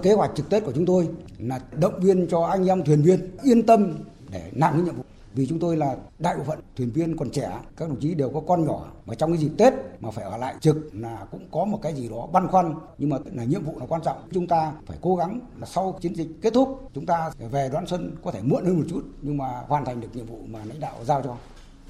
Kế 0.02 0.12
hoạch 0.12 0.30
trực 0.34 0.50
Tết 0.50 0.64
của 0.64 0.72
chúng 0.72 0.86
tôi 0.86 1.08
là 1.38 1.60
động 1.72 2.00
viên 2.00 2.26
cho 2.30 2.42
anh 2.42 2.66
em 2.66 2.84
thuyền 2.84 3.02
viên 3.02 3.36
yên 3.42 3.66
tâm 3.66 3.94
để 4.30 4.50
làm 4.54 4.74
cái 4.74 4.82
nhiệm 4.82 4.96
vụ. 4.96 5.04
Vì 5.34 5.46
chúng 5.46 5.58
tôi 5.58 5.76
là 5.76 5.96
đại 6.18 6.36
bộ 6.36 6.44
phận 6.44 6.60
thuyền 6.76 6.90
viên 6.90 7.16
còn 7.16 7.30
trẻ, 7.30 7.58
các 7.76 7.88
đồng 7.88 8.00
chí 8.00 8.14
đều 8.14 8.30
có 8.34 8.40
con 8.48 8.64
nhỏ 8.64 8.86
mà 9.06 9.14
trong 9.14 9.32
cái 9.32 9.38
dịp 9.38 9.50
Tết 9.58 9.72
mà 10.00 10.10
phải 10.10 10.24
ở 10.24 10.36
lại 10.36 10.54
trực 10.60 10.76
là 10.92 11.26
cũng 11.30 11.48
có 11.50 11.64
một 11.64 11.78
cái 11.82 11.94
gì 11.94 12.08
đó 12.08 12.26
băn 12.32 12.48
khoăn 12.48 12.74
nhưng 12.98 13.10
mà 13.10 13.16
là 13.34 13.44
nhiệm 13.44 13.64
vụ 13.64 13.78
là 13.78 13.86
quan 13.86 14.02
trọng. 14.02 14.28
Chúng 14.32 14.46
ta 14.46 14.72
phải 14.86 14.98
cố 15.00 15.16
gắng 15.16 15.40
là 15.60 15.66
sau 15.66 15.98
chiến 16.00 16.14
dịch 16.14 16.28
kết 16.42 16.54
thúc 16.54 16.90
chúng 16.94 17.06
ta 17.06 17.30
về 17.50 17.70
đón 17.72 17.86
xuân 17.86 18.16
có 18.24 18.30
thể 18.30 18.40
muộn 18.42 18.64
hơn 18.64 18.76
một 18.76 18.86
chút 18.88 19.02
nhưng 19.22 19.36
mà 19.36 19.62
hoàn 19.68 19.84
thành 19.84 20.00
được 20.00 20.08
nhiệm 20.16 20.26
vụ 20.26 20.38
mà 20.46 20.58
lãnh 20.64 20.80
đạo 20.80 20.94
giao 21.04 21.22
cho 21.22 21.36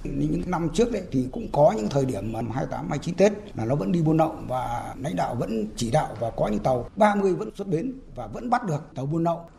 những 0.05 0.43
năm 0.47 0.69
trước 0.75 0.93
đấy 0.93 1.03
thì 1.13 1.29
cũng 1.33 1.49
có 1.53 1.75
những 1.77 1.89
thời 1.89 2.05
điểm 2.05 2.33
mà 2.33 2.41
28, 2.55 2.89
29 2.89 3.15
Tết 3.15 3.33
là 3.57 3.65
nó 3.65 3.75
vẫn 3.75 3.93
đi 3.93 4.03
buôn 4.03 4.17
lậu 4.17 4.37
và 4.49 4.95
lãnh 4.99 5.17
đạo 5.17 5.35
vẫn 5.35 5.67
chỉ 5.77 5.91
đạo 5.91 6.17
và 6.21 6.31
có 6.37 6.49
những 6.49 6.63
tàu 6.63 6.91
30 6.97 7.35
vẫn 7.35 7.51
xuất 7.55 7.69
bến 7.69 7.93
và 8.15 8.27
vẫn 8.27 8.51
bắt 8.51 8.67
được 8.67 8.81
tàu 8.95 9.07
buôn 9.07 9.25
lậu. 9.25 9.51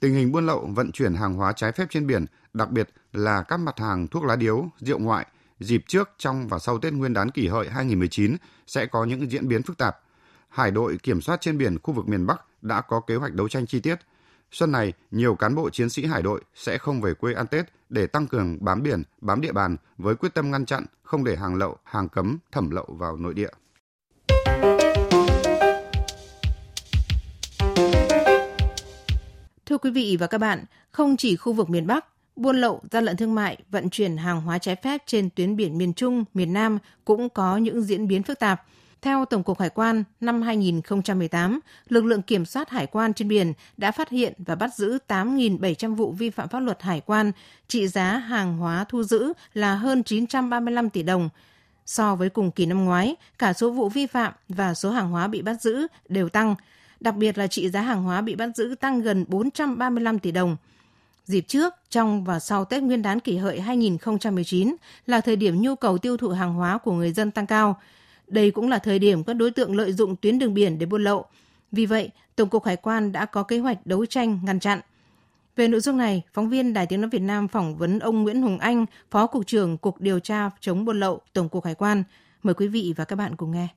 Tình 0.00 0.14
hình 0.14 0.32
buôn 0.32 0.46
lậu 0.46 0.70
vận 0.74 0.92
chuyển 0.92 1.14
hàng 1.14 1.34
hóa 1.34 1.52
trái 1.52 1.72
phép 1.72 1.86
trên 1.90 2.06
biển, 2.06 2.26
đặc 2.54 2.70
biệt 2.70 2.88
là 3.12 3.42
các 3.42 3.56
mặt 3.56 3.78
hàng 3.78 4.08
thuốc 4.08 4.24
lá 4.24 4.36
điếu, 4.36 4.66
rượu 4.80 4.98
ngoại, 4.98 5.26
dịp 5.60 5.84
trước, 5.86 6.10
trong 6.18 6.48
và 6.48 6.58
sau 6.58 6.78
Tết 6.78 6.92
Nguyên 6.92 7.12
đán 7.12 7.30
kỷ 7.30 7.48
hợi 7.48 7.68
2019 7.68 8.36
sẽ 8.66 8.86
có 8.86 9.04
những 9.04 9.30
diễn 9.30 9.48
biến 9.48 9.62
phức 9.62 9.78
tạp. 9.78 10.00
Hải 10.48 10.70
đội 10.70 10.98
kiểm 11.02 11.20
soát 11.20 11.40
trên 11.40 11.58
biển 11.58 11.78
khu 11.82 11.94
vực 11.94 12.08
miền 12.08 12.26
Bắc 12.26 12.62
đã 12.62 12.80
có 12.80 13.00
kế 13.00 13.16
hoạch 13.16 13.34
đấu 13.34 13.48
tranh 13.48 13.66
chi 13.66 13.80
tiết– 13.80 13.96
Xuân 14.52 14.72
này, 14.72 14.92
nhiều 15.10 15.34
cán 15.34 15.54
bộ 15.54 15.70
chiến 15.70 15.90
sĩ 15.90 16.06
hải 16.06 16.22
đội 16.22 16.40
sẽ 16.54 16.78
không 16.78 17.00
về 17.00 17.14
quê 17.14 17.32
ăn 17.34 17.46
Tết 17.46 17.66
để 17.88 18.06
tăng 18.06 18.26
cường 18.26 18.58
bám 18.60 18.82
biển, 18.82 19.02
bám 19.20 19.40
địa 19.40 19.52
bàn 19.52 19.76
với 19.98 20.14
quyết 20.14 20.34
tâm 20.34 20.50
ngăn 20.50 20.66
chặn 20.66 20.86
không 21.02 21.24
để 21.24 21.36
hàng 21.36 21.54
lậu, 21.54 21.76
hàng 21.84 22.08
cấm 22.08 22.38
thẩm 22.52 22.70
lậu 22.70 22.86
vào 22.88 23.16
nội 23.16 23.34
địa. 23.34 23.48
Thưa 29.66 29.78
quý 29.78 29.90
vị 29.90 30.16
và 30.20 30.26
các 30.26 30.38
bạn, 30.38 30.64
không 30.90 31.16
chỉ 31.16 31.36
khu 31.36 31.52
vực 31.52 31.70
miền 31.70 31.86
Bắc, 31.86 32.06
buôn 32.36 32.56
lậu, 32.56 32.82
gian 32.90 33.04
lận 33.04 33.16
thương 33.16 33.34
mại, 33.34 33.58
vận 33.70 33.90
chuyển 33.90 34.16
hàng 34.16 34.40
hóa 34.40 34.58
trái 34.58 34.76
phép 34.76 35.02
trên 35.06 35.30
tuyến 35.30 35.56
biển 35.56 35.78
miền 35.78 35.94
Trung, 35.94 36.24
miền 36.34 36.52
Nam 36.52 36.78
cũng 37.04 37.28
có 37.28 37.56
những 37.56 37.82
diễn 37.82 38.08
biến 38.08 38.22
phức 38.22 38.38
tạp– 38.38 38.62
theo 39.06 39.24
Tổng 39.24 39.42
cục 39.42 39.60
Hải 39.60 39.70
quan, 39.70 40.04
năm 40.20 40.42
2018, 40.42 41.60
lực 41.88 42.04
lượng 42.04 42.22
kiểm 42.22 42.46
soát 42.46 42.70
hải 42.70 42.86
quan 42.86 43.14
trên 43.14 43.28
biển 43.28 43.52
đã 43.76 43.92
phát 43.92 44.08
hiện 44.08 44.32
và 44.38 44.54
bắt 44.54 44.74
giữ 44.74 44.98
8.700 45.08 45.94
vụ 45.94 46.12
vi 46.12 46.30
phạm 46.30 46.48
pháp 46.48 46.60
luật 46.60 46.82
hải 46.82 47.00
quan, 47.00 47.32
trị 47.68 47.88
giá 47.88 48.18
hàng 48.18 48.58
hóa 48.58 48.84
thu 48.88 49.02
giữ 49.02 49.32
là 49.54 49.74
hơn 49.74 50.02
935 50.02 50.90
tỷ 50.90 51.02
đồng. 51.02 51.28
So 51.86 52.14
với 52.14 52.30
cùng 52.30 52.50
kỳ 52.50 52.66
năm 52.66 52.84
ngoái, 52.84 53.16
cả 53.38 53.52
số 53.52 53.70
vụ 53.70 53.88
vi 53.88 54.06
phạm 54.06 54.32
và 54.48 54.74
số 54.74 54.90
hàng 54.90 55.10
hóa 55.10 55.26
bị 55.26 55.42
bắt 55.42 55.62
giữ 55.62 55.86
đều 56.08 56.28
tăng, 56.28 56.54
đặc 57.00 57.16
biệt 57.16 57.38
là 57.38 57.46
trị 57.46 57.70
giá 57.70 57.80
hàng 57.80 58.02
hóa 58.02 58.20
bị 58.20 58.34
bắt 58.34 58.48
giữ 58.56 58.74
tăng 58.80 59.00
gần 59.00 59.24
435 59.28 60.18
tỷ 60.18 60.32
đồng. 60.32 60.56
Dịp 61.24 61.44
trước, 61.48 61.74
trong 61.90 62.24
và 62.24 62.40
sau 62.40 62.64
Tết 62.64 62.82
Nguyên 62.82 63.02
đán 63.02 63.20
kỷ 63.20 63.36
hợi 63.36 63.60
2019 63.60 64.76
là 65.06 65.20
thời 65.20 65.36
điểm 65.36 65.62
nhu 65.62 65.74
cầu 65.74 65.98
tiêu 65.98 66.16
thụ 66.16 66.28
hàng 66.28 66.54
hóa 66.54 66.78
của 66.78 66.92
người 66.92 67.12
dân 67.12 67.30
tăng 67.30 67.46
cao– 67.46 67.80
đây 68.28 68.50
cũng 68.50 68.68
là 68.68 68.78
thời 68.78 68.98
điểm 68.98 69.24
các 69.24 69.34
đối 69.34 69.50
tượng 69.50 69.76
lợi 69.76 69.92
dụng 69.92 70.16
tuyến 70.16 70.38
đường 70.38 70.54
biển 70.54 70.78
để 70.78 70.86
buôn 70.86 71.04
lậu. 71.04 71.24
Vì 71.72 71.86
vậy, 71.86 72.10
Tổng 72.36 72.48
cục 72.48 72.64
Hải 72.64 72.76
quan 72.76 73.12
đã 73.12 73.26
có 73.26 73.42
kế 73.42 73.58
hoạch 73.58 73.86
đấu 73.86 74.06
tranh 74.06 74.40
ngăn 74.44 74.60
chặn. 74.60 74.80
Về 75.56 75.68
nội 75.68 75.80
dung 75.80 75.96
này, 75.96 76.22
phóng 76.32 76.48
viên 76.48 76.72
Đài 76.72 76.86
Tiếng 76.86 77.00
Nói 77.00 77.10
Việt 77.10 77.22
Nam 77.22 77.48
phỏng 77.48 77.76
vấn 77.76 77.98
ông 77.98 78.22
Nguyễn 78.22 78.42
Hùng 78.42 78.58
Anh, 78.58 78.86
Phó 79.10 79.26
Cục 79.26 79.46
trưởng 79.46 79.78
Cục 79.78 80.00
Điều 80.00 80.20
tra 80.20 80.50
chống 80.60 80.84
buôn 80.84 81.00
lậu 81.00 81.20
Tổng 81.32 81.48
cục 81.48 81.64
Hải 81.64 81.74
quan. 81.74 82.04
Mời 82.42 82.54
quý 82.54 82.68
vị 82.68 82.94
và 82.96 83.04
các 83.04 83.16
bạn 83.16 83.36
cùng 83.36 83.50
nghe. 83.50 83.68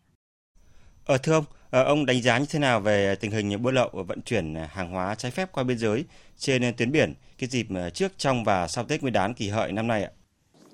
Ờ, 1.06 1.18
thưa 1.18 1.34
ông, 1.34 1.46
ờ, 1.70 1.84
ông 1.84 2.06
đánh 2.06 2.22
giá 2.22 2.38
như 2.38 2.46
thế 2.50 2.60
nào 2.60 2.80
về 2.80 3.16
tình 3.16 3.32
hình 3.32 3.62
buôn 3.62 3.76
lậu 3.76 3.90
và 3.94 4.04
vận 4.04 4.22
chuyển 4.22 4.56
hàng 4.70 4.92
hóa 4.92 5.16
trái 5.16 5.32
phép 5.32 5.52
qua 5.52 5.64
biên 5.64 5.78
giới 5.78 6.06
trên 6.38 6.74
tuyến 6.78 6.92
biển 6.92 7.14
cái 7.38 7.50
dịp 7.50 7.68
ờ, 7.76 7.90
trước, 7.90 8.12
trong 8.18 8.44
và 8.44 8.68
sau 8.68 8.84
Tết 8.84 9.02
Nguyên 9.02 9.14
đán 9.14 9.34
kỷ 9.34 9.50
hợi 9.50 9.72
năm 9.72 9.88
nay 9.88 10.04
ạ? 10.04 10.10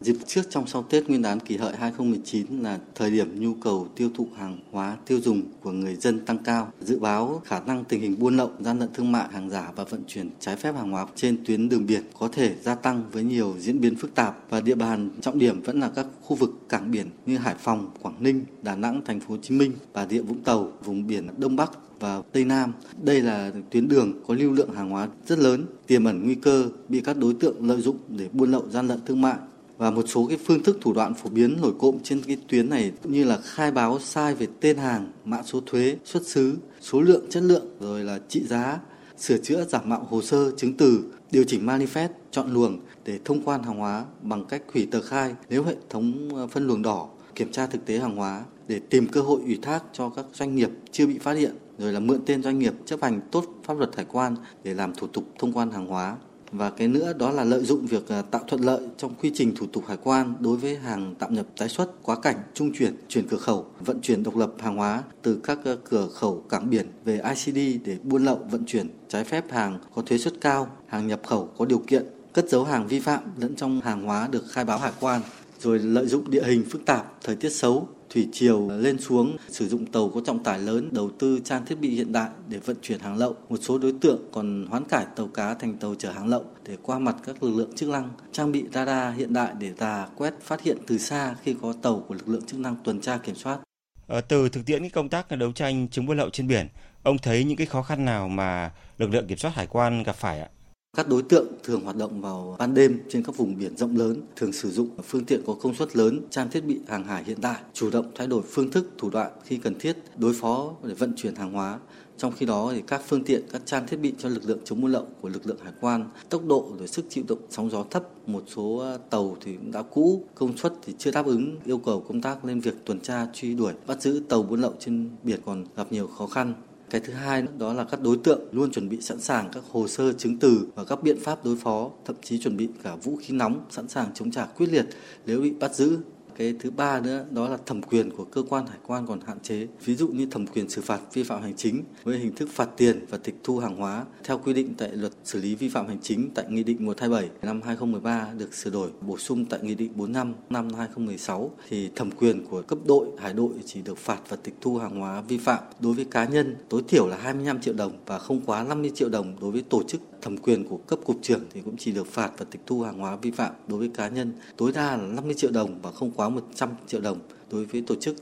Dịp 0.01 0.15
trước 0.27 0.41
trong 0.49 0.67
sau 0.67 0.83
Tết 0.83 1.07
Nguyên 1.07 1.21
đán 1.21 1.39
kỷ 1.39 1.57
hợi 1.57 1.75
2019 1.75 2.45
là 2.61 2.79
thời 2.95 3.11
điểm 3.11 3.39
nhu 3.39 3.53
cầu 3.53 3.87
tiêu 3.95 4.09
thụ 4.15 4.27
hàng 4.37 4.57
hóa 4.71 4.97
tiêu 5.05 5.19
dùng 5.21 5.41
của 5.61 5.71
người 5.71 5.95
dân 5.95 6.25
tăng 6.25 6.37
cao. 6.37 6.71
Dự 6.81 6.99
báo 6.99 7.41
khả 7.45 7.59
năng 7.59 7.83
tình 7.83 8.01
hình 8.01 8.19
buôn 8.19 8.37
lậu, 8.37 8.51
gian 8.59 8.79
lận 8.79 8.89
thương 8.93 9.11
mại, 9.11 9.27
hàng 9.31 9.49
giả 9.49 9.71
và 9.75 9.83
vận 9.83 10.03
chuyển 10.07 10.29
trái 10.39 10.55
phép 10.55 10.75
hàng 10.75 10.91
hóa 10.91 11.07
trên 11.15 11.45
tuyến 11.45 11.69
đường 11.69 11.85
biển 11.85 12.03
có 12.19 12.27
thể 12.27 12.55
gia 12.63 12.75
tăng 12.75 13.03
với 13.11 13.23
nhiều 13.23 13.55
diễn 13.59 13.81
biến 13.81 13.95
phức 13.95 14.15
tạp 14.15 14.37
và 14.49 14.61
địa 14.61 14.75
bàn 14.75 15.09
trọng 15.21 15.39
điểm 15.39 15.61
vẫn 15.61 15.79
là 15.79 15.91
các 15.95 16.05
khu 16.21 16.35
vực 16.35 16.51
cảng 16.69 16.91
biển 16.91 17.07
như 17.25 17.37
Hải 17.37 17.55
Phòng, 17.59 17.91
Quảng 18.01 18.15
Ninh, 18.19 18.43
Đà 18.61 18.75
Nẵng, 18.75 19.01
Thành 19.05 19.19
phố 19.19 19.25
Hồ 19.29 19.37
Chí 19.41 19.55
Minh, 19.55 19.71
Bà 19.93 20.07
Rịa 20.07 20.21
Vũng 20.21 20.43
Tàu, 20.43 20.71
vùng 20.83 21.07
biển 21.07 21.27
Đông 21.37 21.55
Bắc 21.55 21.71
và 21.99 22.21
Tây 22.31 22.45
Nam. 22.45 22.73
Đây 23.01 23.21
là 23.21 23.51
tuyến 23.71 23.87
đường 23.87 24.13
có 24.27 24.33
lưu 24.33 24.51
lượng 24.51 24.73
hàng 24.73 24.89
hóa 24.89 25.07
rất 25.27 25.39
lớn, 25.39 25.65
tiềm 25.87 26.05
ẩn 26.05 26.25
nguy 26.25 26.35
cơ 26.35 26.69
bị 26.89 27.01
các 27.01 27.17
đối 27.17 27.33
tượng 27.33 27.67
lợi 27.67 27.81
dụng 27.81 27.97
để 28.09 28.29
buôn 28.33 28.51
lậu 28.51 28.69
gian 28.69 28.87
lận 28.87 28.99
thương 29.05 29.21
mại 29.21 29.35
và 29.77 29.91
một 29.91 30.05
số 30.08 30.25
cái 30.25 30.38
phương 30.46 30.63
thức 30.63 30.77
thủ 30.82 30.94
đoạn 30.94 31.13
phổ 31.13 31.29
biến 31.29 31.58
nổi 31.62 31.74
cộm 31.79 31.98
trên 32.03 32.22
cái 32.27 32.38
tuyến 32.48 32.70
này 32.70 32.91
như 33.03 33.24
là 33.24 33.38
khai 33.44 33.72
báo 33.72 34.00
sai 34.00 34.36
về 34.36 34.48
tên 34.60 34.77
hàng, 34.77 35.12
mã 35.25 35.44
số 35.44 35.62
thuế, 35.65 35.98
xuất 36.05 36.25
xứ, 36.25 36.58
số 36.82 37.01
lượng, 37.01 37.25
chất 37.29 37.44
lượng 37.44 37.65
rồi 37.79 38.03
là 38.03 38.20
trị 38.29 38.44
giá, 38.48 38.79
sửa 39.17 39.38
chữa 39.38 39.65
giả 39.65 39.82
mạo 39.86 40.08
hồ 40.10 40.22
sơ 40.22 40.51
chứng 40.51 40.74
từ, 40.74 41.03
điều 41.32 41.44
chỉnh 41.44 41.65
manifest, 41.65 42.10
chọn 42.32 42.53
luồng 42.53 42.79
để 43.05 43.20
thông 43.25 43.41
quan 43.46 43.63
hàng 43.63 43.77
hóa 43.77 44.05
bằng 44.22 44.46
cách 44.46 44.62
hủy 44.74 44.88
tờ 44.91 45.01
khai 45.01 45.36
nếu 45.50 45.63
hệ 45.63 45.75
thống 45.89 46.29
ờ, 46.36 46.48
phân 46.48 46.67
luồng 46.67 46.82
đỏ, 46.82 47.10
kiểm 47.36 47.51
tra 47.51 47.67
thực 47.67 47.86
tế 47.86 48.00
hàng 48.00 48.15
hóa 48.15 48.44
để 48.67 48.79
tìm 48.79 49.08
cơ 49.08 49.22
hội 49.22 49.41
ủy 49.46 49.60
thác 49.62 49.84
cho 49.94 50.10
các 50.10 50.25
doanh 50.34 50.55
nghiệp 50.55 50.70
chưa 50.91 51.08
bị 51.08 51.20
phát 51.20 51.34
hiện 51.34 51.55
rồi 51.77 51.94
là 51.94 52.00
mượn 52.00 52.20
tên 52.25 52.44
doanh 52.44 52.60
nghiệp 52.60 52.74
chấp 52.86 53.01
hành 53.01 53.22
tốt 53.32 53.46
pháp 53.63 53.77
luật 53.77 53.96
hải 53.96 54.05
quan 54.05 54.36
để 54.63 54.74
làm 54.74 54.94
thủ 54.94 55.08
tục 55.08 55.24
thông 55.39 55.53
quan 55.53 55.72
hàng 55.72 55.88
hóa 55.88 56.17
và 56.57 56.69
cái 56.69 56.88
nữa 56.88 57.13
đó 57.13 57.31
là 57.31 57.43
lợi 57.43 57.63
dụng 57.63 57.85
việc 57.85 58.09
à, 58.09 58.21
tạo 58.21 58.41
thuận 58.47 58.62
lợi 58.62 58.81
trong 58.97 59.15
quy 59.15 59.31
trình 59.33 59.55
thủ 59.55 59.65
tục 59.74 59.83
hải 59.88 59.97
quan 60.03 60.33
đối 60.39 60.57
với 60.57 60.75
hàng 60.75 61.15
tạm 61.19 61.33
nhập 61.33 61.45
tái 61.57 61.69
xuất, 61.69 62.03
quá 62.03 62.15
cảnh, 62.15 62.38
trung 62.53 62.71
chuyển, 62.74 62.95
chuyển 63.07 63.27
cửa 63.27 63.38
khẩu, 63.38 63.65
vận 63.79 64.01
chuyển 64.01 64.24
độc 64.24 64.38
lập 64.38 64.51
hàng 64.59 64.75
hóa 64.75 65.03
từ 65.21 65.39
các 65.43 65.59
cửa 65.89 66.07
khẩu 66.07 66.43
cảng 66.50 66.69
biển 66.69 66.88
về 67.05 67.21
ICD 67.35 67.85
để 67.85 67.97
buôn 68.03 68.25
lậu 68.25 68.39
vận 68.51 68.65
chuyển 68.65 68.88
trái 69.07 69.24
phép 69.24 69.51
hàng 69.51 69.79
có 69.95 70.01
thuế 70.01 70.17
suất 70.17 70.33
cao, 70.41 70.67
hàng 70.88 71.07
nhập 71.07 71.21
khẩu 71.25 71.50
có 71.57 71.65
điều 71.65 71.79
kiện, 71.88 72.05
cất 72.33 72.50
giấu 72.50 72.63
hàng 72.63 72.88
vi 72.88 73.00
phạm 73.00 73.24
lẫn 73.38 73.55
trong 73.55 73.81
hàng 73.81 74.03
hóa 74.03 74.27
được 74.31 74.43
khai 74.50 74.65
báo 74.65 74.77
hải 74.77 74.91
quan 75.00 75.21
rồi 75.65 75.79
lợi 75.79 76.07
dụng 76.07 76.29
địa 76.29 76.43
hình 76.43 76.63
phức 76.69 76.86
tạp, 76.86 77.05
thời 77.24 77.36
tiết 77.36 77.50
xấu, 77.50 77.88
thủy 78.10 78.27
triều 78.31 78.69
lên 78.69 79.00
xuống, 79.00 79.38
sử 79.50 79.67
dụng 79.67 79.86
tàu 79.86 80.10
có 80.10 80.22
trọng 80.25 80.43
tải 80.43 80.60
lớn, 80.60 80.89
đầu 80.91 81.10
tư 81.19 81.39
trang 81.43 81.65
thiết 81.65 81.75
bị 81.79 81.89
hiện 81.89 82.12
đại 82.12 82.29
để 82.48 82.57
vận 82.57 82.77
chuyển 82.81 83.00
hàng 83.00 83.17
lậu. 83.17 83.36
Một 83.50 83.57
số 83.62 83.77
đối 83.77 83.93
tượng 84.01 84.19
còn 84.31 84.65
hoán 84.69 84.84
cải 84.86 85.05
tàu 85.15 85.27
cá 85.27 85.53
thành 85.53 85.77
tàu 85.77 85.95
chở 85.95 86.12
hàng 86.12 86.27
lậu 86.27 86.45
để 86.65 86.77
qua 86.81 87.00
mặt 87.00 87.15
các 87.25 87.43
lực 87.43 87.55
lượng 87.57 87.75
chức 87.75 87.89
năng, 87.89 88.10
trang 88.31 88.51
bị 88.51 88.63
radar 88.74 89.15
hiện 89.15 89.34
đại 89.34 89.53
để 89.60 89.72
tà 89.77 90.07
quét 90.15 90.34
phát 90.41 90.62
hiện 90.62 90.77
từ 90.88 90.98
xa 90.98 91.36
khi 91.43 91.55
có 91.62 91.74
tàu 91.81 92.05
của 92.07 92.13
lực 92.13 92.29
lượng 92.29 92.45
chức 92.45 92.60
năng 92.60 92.75
tuần 92.84 93.01
tra 93.01 93.17
kiểm 93.17 93.36
soát. 93.36 93.60
Ở 94.07 94.22
từ 94.22 94.50
thực 94.50 94.65
tiễn 94.65 94.89
công 94.89 95.10
tác 95.10 95.38
đấu 95.38 95.51
tranh 95.51 95.88
chống 95.91 96.05
buôn 96.05 96.17
lậu 96.17 96.29
trên 96.29 96.48
biển, 96.48 96.67
ông 97.03 97.17
thấy 97.17 97.43
những 97.43 97.57
cái 97.57 97.67
khó 97.67 97.81
khăn 97.81 98.05
nào 98.05 98.27
mà 98.27 98.72
lực 98.98 99.10
lượng 99.10 99.27
kiểm 99.27 99.38
soát 99.38 99.51
hải 99.55 99.67
quan 99.67 100.03
gặp 100.03 100.15
phải 100.15 100.39
ạ? 100.39 100.50
Các 100.95 101.07
đối 101.07 101.21
tượng 101.21 101.47
thường 101.63 101.81
hoạt 101.81 101.95
động 101.95 102.21
vào 102.21 102.55
ban 102.59 102.73
đêm 102.73 102.99
trên 103.09 103.23
các 103.23 103.37
vùng 103.37 103.57
biển 103.57 103.77
rộng 103.77 103.97
lớn, 103.97 104.21
thường 104.35 104.53
sử 104.53 104.71
dụng 104.71 104.89
phương 105.03 105.25
tiện 105.25 105.41
có 105.45 105.53
công 105.53 105.75
suất 105.75 105.95
lớn, 105.95 106.21
trang 106.29 106.49
thiết 106.49 106.65
bị 106.65 106.79
hàng 106.87 107.03
hải 107.03 107.23
hiện 107.23 107.37
đại, 107.41 107.59
chủ 107.73 107.89
động 107.89 108.11
thay 108.15 108.27
đổi 108.27 108.41
phương 108.41 108.71
thức, 108.71 108.89
thủ 108.97 109.09
đoạn 109.09 109.31
khi 109.43 109.57
cần 109.57 109.75
thiết 109.79 109.97
đối 110.17 110.33
phó 110.33 110.73
để 110.83 110.93
vận 110.93 111.13
chuyển 111.15 111.35
hàng 111.35 111.51
hóa. 111.51 111.79
Trong 112.17 112.31
khi 112.31 112.45
đó 112.45 112.71
thì 112.75 112.81
các 112.87 113.01
phương 113.07 113.23
tiện, 113.23 113.43
các 113.51 113.61
trang 113.65 113.87
thiết 113.87 113.97
bị 113.97 114.13
cho 114.17 114.29
lực 114.29 114.43
lượng 114.45 114.59
chống 114.63 114.81
buôn 114.81 114.91
lậu 114.91 115.05
của 115.21 115.29
lực 115.29 115.47
lượng 115.47 115.57
hải 115.63 115.73
quan, 115.81 116.05
tốc 116.29 116.45
độ 116.45 116.71
rồi 116.79 116.87
sức 116.87 117.05
chịu 117.09 117.23
đựng 117.27 117.41
sóng 117.49 117.69
gió 117.69 117.83
thấp, 117.91 118.03
một 118.27 118.43
số 118.55 118.77
à, 118.77 118.97
tàu 119.09 119.37
thì 119.41 119.57
đã 119.73 119.81
cũ, 119.81 120.23
công 120.35 120.57
suất 120.57 120.73
thì 120.85 120.93
chưa 120.97 121.11
đáp 121.11 121.25
ứng 121.25 121.57
yêu 121.65 121.77
cầu 121.77 122.05
công 122.07 122.21
tác 122.21 122.45
lên 122.45 122.59
việc 122.59 122.85
tuần 122.85 122.99
tra 122.99 123.27
truy 123.33 123.53
đuổi, 123.53 123.73
bắt 123.87 124.01
giữ 124.01 124.21
tàu 124.29 124.43
buôn 124.43 124.61
lậu 124.61 124.73
trên 124.79 125.09
biển 125.23 125.39
còn 125.45 125.65
gặp 125.75 125.91
nhiều 125.91 126.07
khó 126.07 126.27
khăn. 126.27 126.53
Cái 126.95 127.01
thứ 127.07 127.13
hai 127.13 127.43
đó 127.57 127.73
là 127.73 127.83
các 127.83 128.01
đối 128.01 128.17
tượng 128.17 128.39
luôn 128.51 128.71
chuẩn 128.71 128.89
bị 128.89 129.01
sẵn 129.01 129.19
sàng 129.19 129.49
các 129.53 129.63
hồ 129.71 129.87
sơ 129.87 130.13
chứng 130.13 130.37
từ 130.37 130.67
và 130.75 130.83
các 130.83 131.03
biện 131.03 131.17
pháp 131.23 131.45
đối 131.45 131.55
phó, 131.55 131.91
thậm 132.05 132.15
chí 132.23 132.39
chuẩn 132.39 132.57
bị 132.57 132.69
cả 132.83 132.95
vũ 132.95 133.15
khí 133.15 133.33
nóng 133.33 133.65
sẵn 133.69 133.87
sàng 133.87 134.07
chống 134.13 134.31
trả 134.31 134.45
quyết 134.45 134.69
liệt 134.69 134.85
nếu 135.25 135.41
bị 135.41 135.51
bắt 135.51 135.75
giữ 135.75 135.97
cái 136.38 136.54
thứ 136.60 136.72
ba 136.72 137.00
nữa, 137.00 137.25
đó 137.32 137.50
là 137.50 137.58
thẩm 137.65 137.82
quyền 137.82 138.12
của 138.12 138.24
cơ 138.24 138.44
quan 138.50 138.68
hải 138.68 138.77
quan 138.88 139.08
còn 139.08 139.20
hạn 139.27 139.39
chế. 139.39 139.68
Ví 139.86 139.96
dụ 139.96 140.08
như 140.08 140.25
thẩm 140.32 140.48
quyền 140.48 140.70
xử 140.70 140.82
phạt 140.82 141.00
vi 141.13 141.24
phạm 141.24 141.42
hành 141.42 141.54
chính 141.56 141.84
với 142.04 142.18
hình 142.18 142.36
thức 142.36 142.50
phạt 142.51 142.70
tiền 142.77 143.06
và 143.10 143.18
tịch 143.18 143.36
thu 143.44 143.60
hàng 143.60 143.75
hóa 143.75 144.06
theo 144.24 144.38
quy 144.38 144.54
định 144.54 144.74
tại 144.77 144.89
luật 144.94 145.13
xử 145.24 145.42
lý 145.42 145.56
vi 145.56 145.70
phạm 145.70 145.88
hành 145.88 145.98
chính 146.01 146.30
tại 146.36 146.46
nghị 146.50 146.63
định 146.63 146.86
127 146.86 147.30
năm 147.42 147.62
2013 147.62 148.27
được 148.38 148.54
sửa 148.54 148.70
đổi, 148.70 148.89
bổ 149.01 149.18
sung 149.18 149.46
tại 149.46 149.60
nghị 149.63 149.75
định 149.75 149.92
45 149.96 150.34
năm 150.50 150.74
2016 150.74 151.51
thì 151.70 151.89
thẩm 151.96 152.12
quyền 152.12 152.46
của 152.46 152.62
cấp 152.62 152.80
đội, 152.86 153.08
hải 153.18 153.34
đội 153.34 153.51
chỉ 153.65 153.82
được 153.82 153.98
phạt 153.98 154.20
và 154.30 154.38
tịch 154.44 154.56
thu 154.62 154.77
hàng 154.77 155.00
hóa 155.00 155.22
vi 155.22 155.38
phạm 155.38 155.63
đối 155.80 155.94
với 155.94 156.06
cá 156.06 156.25
nhân 156.25 156.56
tối 156.70 156.82
thiểu 156.88 157.08
là 157.08 157.18
25 157.18 157.62
triệu 157.62 157.74
đồng 157.74 157.92
và 158.06 158.20
không 158.20 158.42
quá 158.46 158.63
50 158.63 158.92
triệu 158.96 159.10
đồng 159.10 159.34
đối 159.42 159.51
với 159.51 159.62
tổ 159.62 159.84
chức 159.84 160.01
thẩm 160.25 160.38
quyền 160.38 160.67
của 160.67 160.77
cấp 160.77 161.00
cục 161.05 161.17
trưởng 161.22 161.41
thì 161.53 161.62
cũng 161.65 161.77
chỉ 161.77 161.91
được 161.91 162.08
phạt 162.08 162.32
và 162.38 162.46
tịch 162.51 162.62
thu 162.65 162.82
hàng 162.82 163.00
hóa 163.00 163.15
vi 163.15 163.32
phạm 163.32 163.53
đối 163.67 163.79
với 163.79 163.89
cá 163.94 164.08
nhân 164.08 164.34
tối 164.58 164.72
đa 164.72 164.98
là 164.98 165.08
50 165.08 165.34
triệu 165.34 165.51
đồng 165.51 165.82
và 165.82 165.91
không 165.91 166.12
quá 166.12 166.29
100 166.29 166.70
triệu 166.88 167.01
đồng 167.01 167.20
đối 167.51 167.65
với 167.65 167.84
tổ 167.88 167.96
chức. 167.96 168.15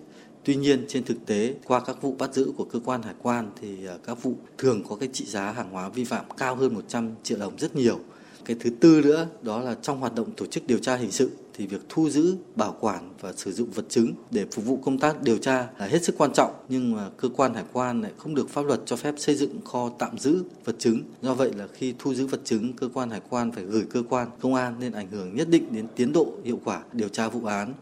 Tuy 0.43 0.55
nhiên, 0.55 0.85
trên 0.87 1.03
thực 1.03 1.25
tế, 1.25 1.53
qua 1.65 1.79
các 1.79 2.01
vụ 2.01 2.15
bắt 2.19 2.33
giữ 2.33 2.53
của 2.57 2.63
cơ 2.65 2.79
quan 2.85 3.01
hải 3.01 3.13
quan 3.21 3.51
thì 3.61 3.85
à, 3.87 3.95
các 4.05 4.23
vụ 4.23 4.33
thường 4.57 4.83
có 4.89 4.95
cái 4.95 5.09
trị 5.13 5.25
giá 5.25 5.51
hàng 5.51 5.69
hóa 5.69 5.89
vi 5.89 6.03
phạm 6.03 6.25
cao 6.37 6.55
hơn 6.55 6.73
100 6.73 7.09
triệu 7.23 7.37
đồng 7.37 7.57
rất 7.57 7.75
nhiều. 7.75 7.99
Cái 8.45 8.57
thứ 8.59 8.69
tư 8.69 9.01
nữa, 9.03 9.27
đó 9.41 9.61
là 9.61 9.75
trong 9.81 9.99
hoạt 9.99 10.15
động 10.15 10.31
tổ 10.37 10.45
chức 10.45 10.67
điều 10.67 10.79
tra 10.79 10.95
hình 10.95 11.11
sự 11.11 11.31
thì 11.57 11.67
việc 11.67 11.81
thu 11.89 12.09
giữ, 12.09 12.37
bảo 12.55 12.75
quản 12.79 13.09
và 13.19 13.33
sử 13.33 13.51
dụng 13.51 13.71
vật 13.71 13.85
chứng 13.89 14.13
để 14.31 14.45
phục 14.51 14.65
vụ 14.65 14.77
công 14.77 14.97
tác 14.97 15.21
điều 15.21 15.37
tra 15.37 15.67
là 15.79 15.85
hết 15.85 16.03
sức 16.03 16.15
quan 16.17 16.33
trọng 16.33 16.51
nhưng 16.69 16.95
mà 16.95 17.09
cơ 17.17 17.29
quan 17.35 17.53
hải 17.53 17.63
quan 17.73 18.01
lại 18.01 18.11
không 18.17 18.35
được 18.35 18.49
pháp 18.49 18.65
luật 18.65 18.79
cho 18.85 18.95
phép 18.95 19.13
xây 19.17 19.35
dựng 19.35 19.61
kho 19.65 19.89
tạm 19.99 20.17
giữ 20.17 20.43
vật 20.65 20.75
chứng. 20.79 21.01
Do 21.21 21.33
vậy 21.33 21.51
là 21.55 21.67
khi 21.73 21.93
thu 21.99 22.13
giữ 22.13 22.27
vật 22.27 22.41
chứng, 22.43 22.73
cơ 22.73 22.89
quan 22.93 23.09
hải 23.09 23.21
quan 23.29 23.51
phải 23.51 23.63
gửi 23.63 23.85
cơ 23.91 24.03
quan 24.09 24.27
công 24.39 24.55
an 24.55 24.75
nên 24.79 24.91
ảnh 24.91 25.07
hưởng 25.07 25.35
nhất 25.35 25.49
định 25.49 25.65
đến 25.71 25.87
tiến 25.95 26.13
độ 26.13 26.33
hiệu 26.43 26.59
quả 26.65 26.81
điều 26.93 27.09
tra 27.09 27.27
vụ 27.27 27.45
án. 27.45 27.73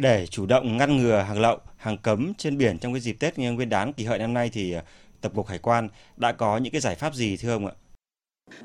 Để 0.00 0.26
chủ 0.26 0.46
động 0.46 0.76
ngăn 0.76 0.96
ngừa 0.96 1.18
hàng 1.18 1.40
lậu, 1.40 1.58
hàng 1.76 1.98
cấm 1.98 2.32
trên 2.38 2.58
biển 2.58 2.78
trong 2.78 2.92
cái 2.92 3.00
dịp 3.00 3.16
Tết 3.20 3.38
Nguyên 3.38 3.68
đán 3.68 3.92
kỷ 3.92 4.04
hợi 4.04 4.18
năm 4.18 4.34
nay 4.34 4.50
thì 4.52 4.72
ờ, 4.72 4.80
tập 4.80 4.86
Tổng 5.20 5.34
cục 5.34 5.46
Hải 5.46 5.58
quan 5.58 5.88
đã 6.16 6.32
có 6.32 6.58
những 6.58 6.72
cái 6.72 6.80
giải 6.80 6.94
pháp 6.94 7.14
gì 7.14 7.36
thưa 7.36 7.52
ông 7.52 7.66
ạ? 7.66 7.72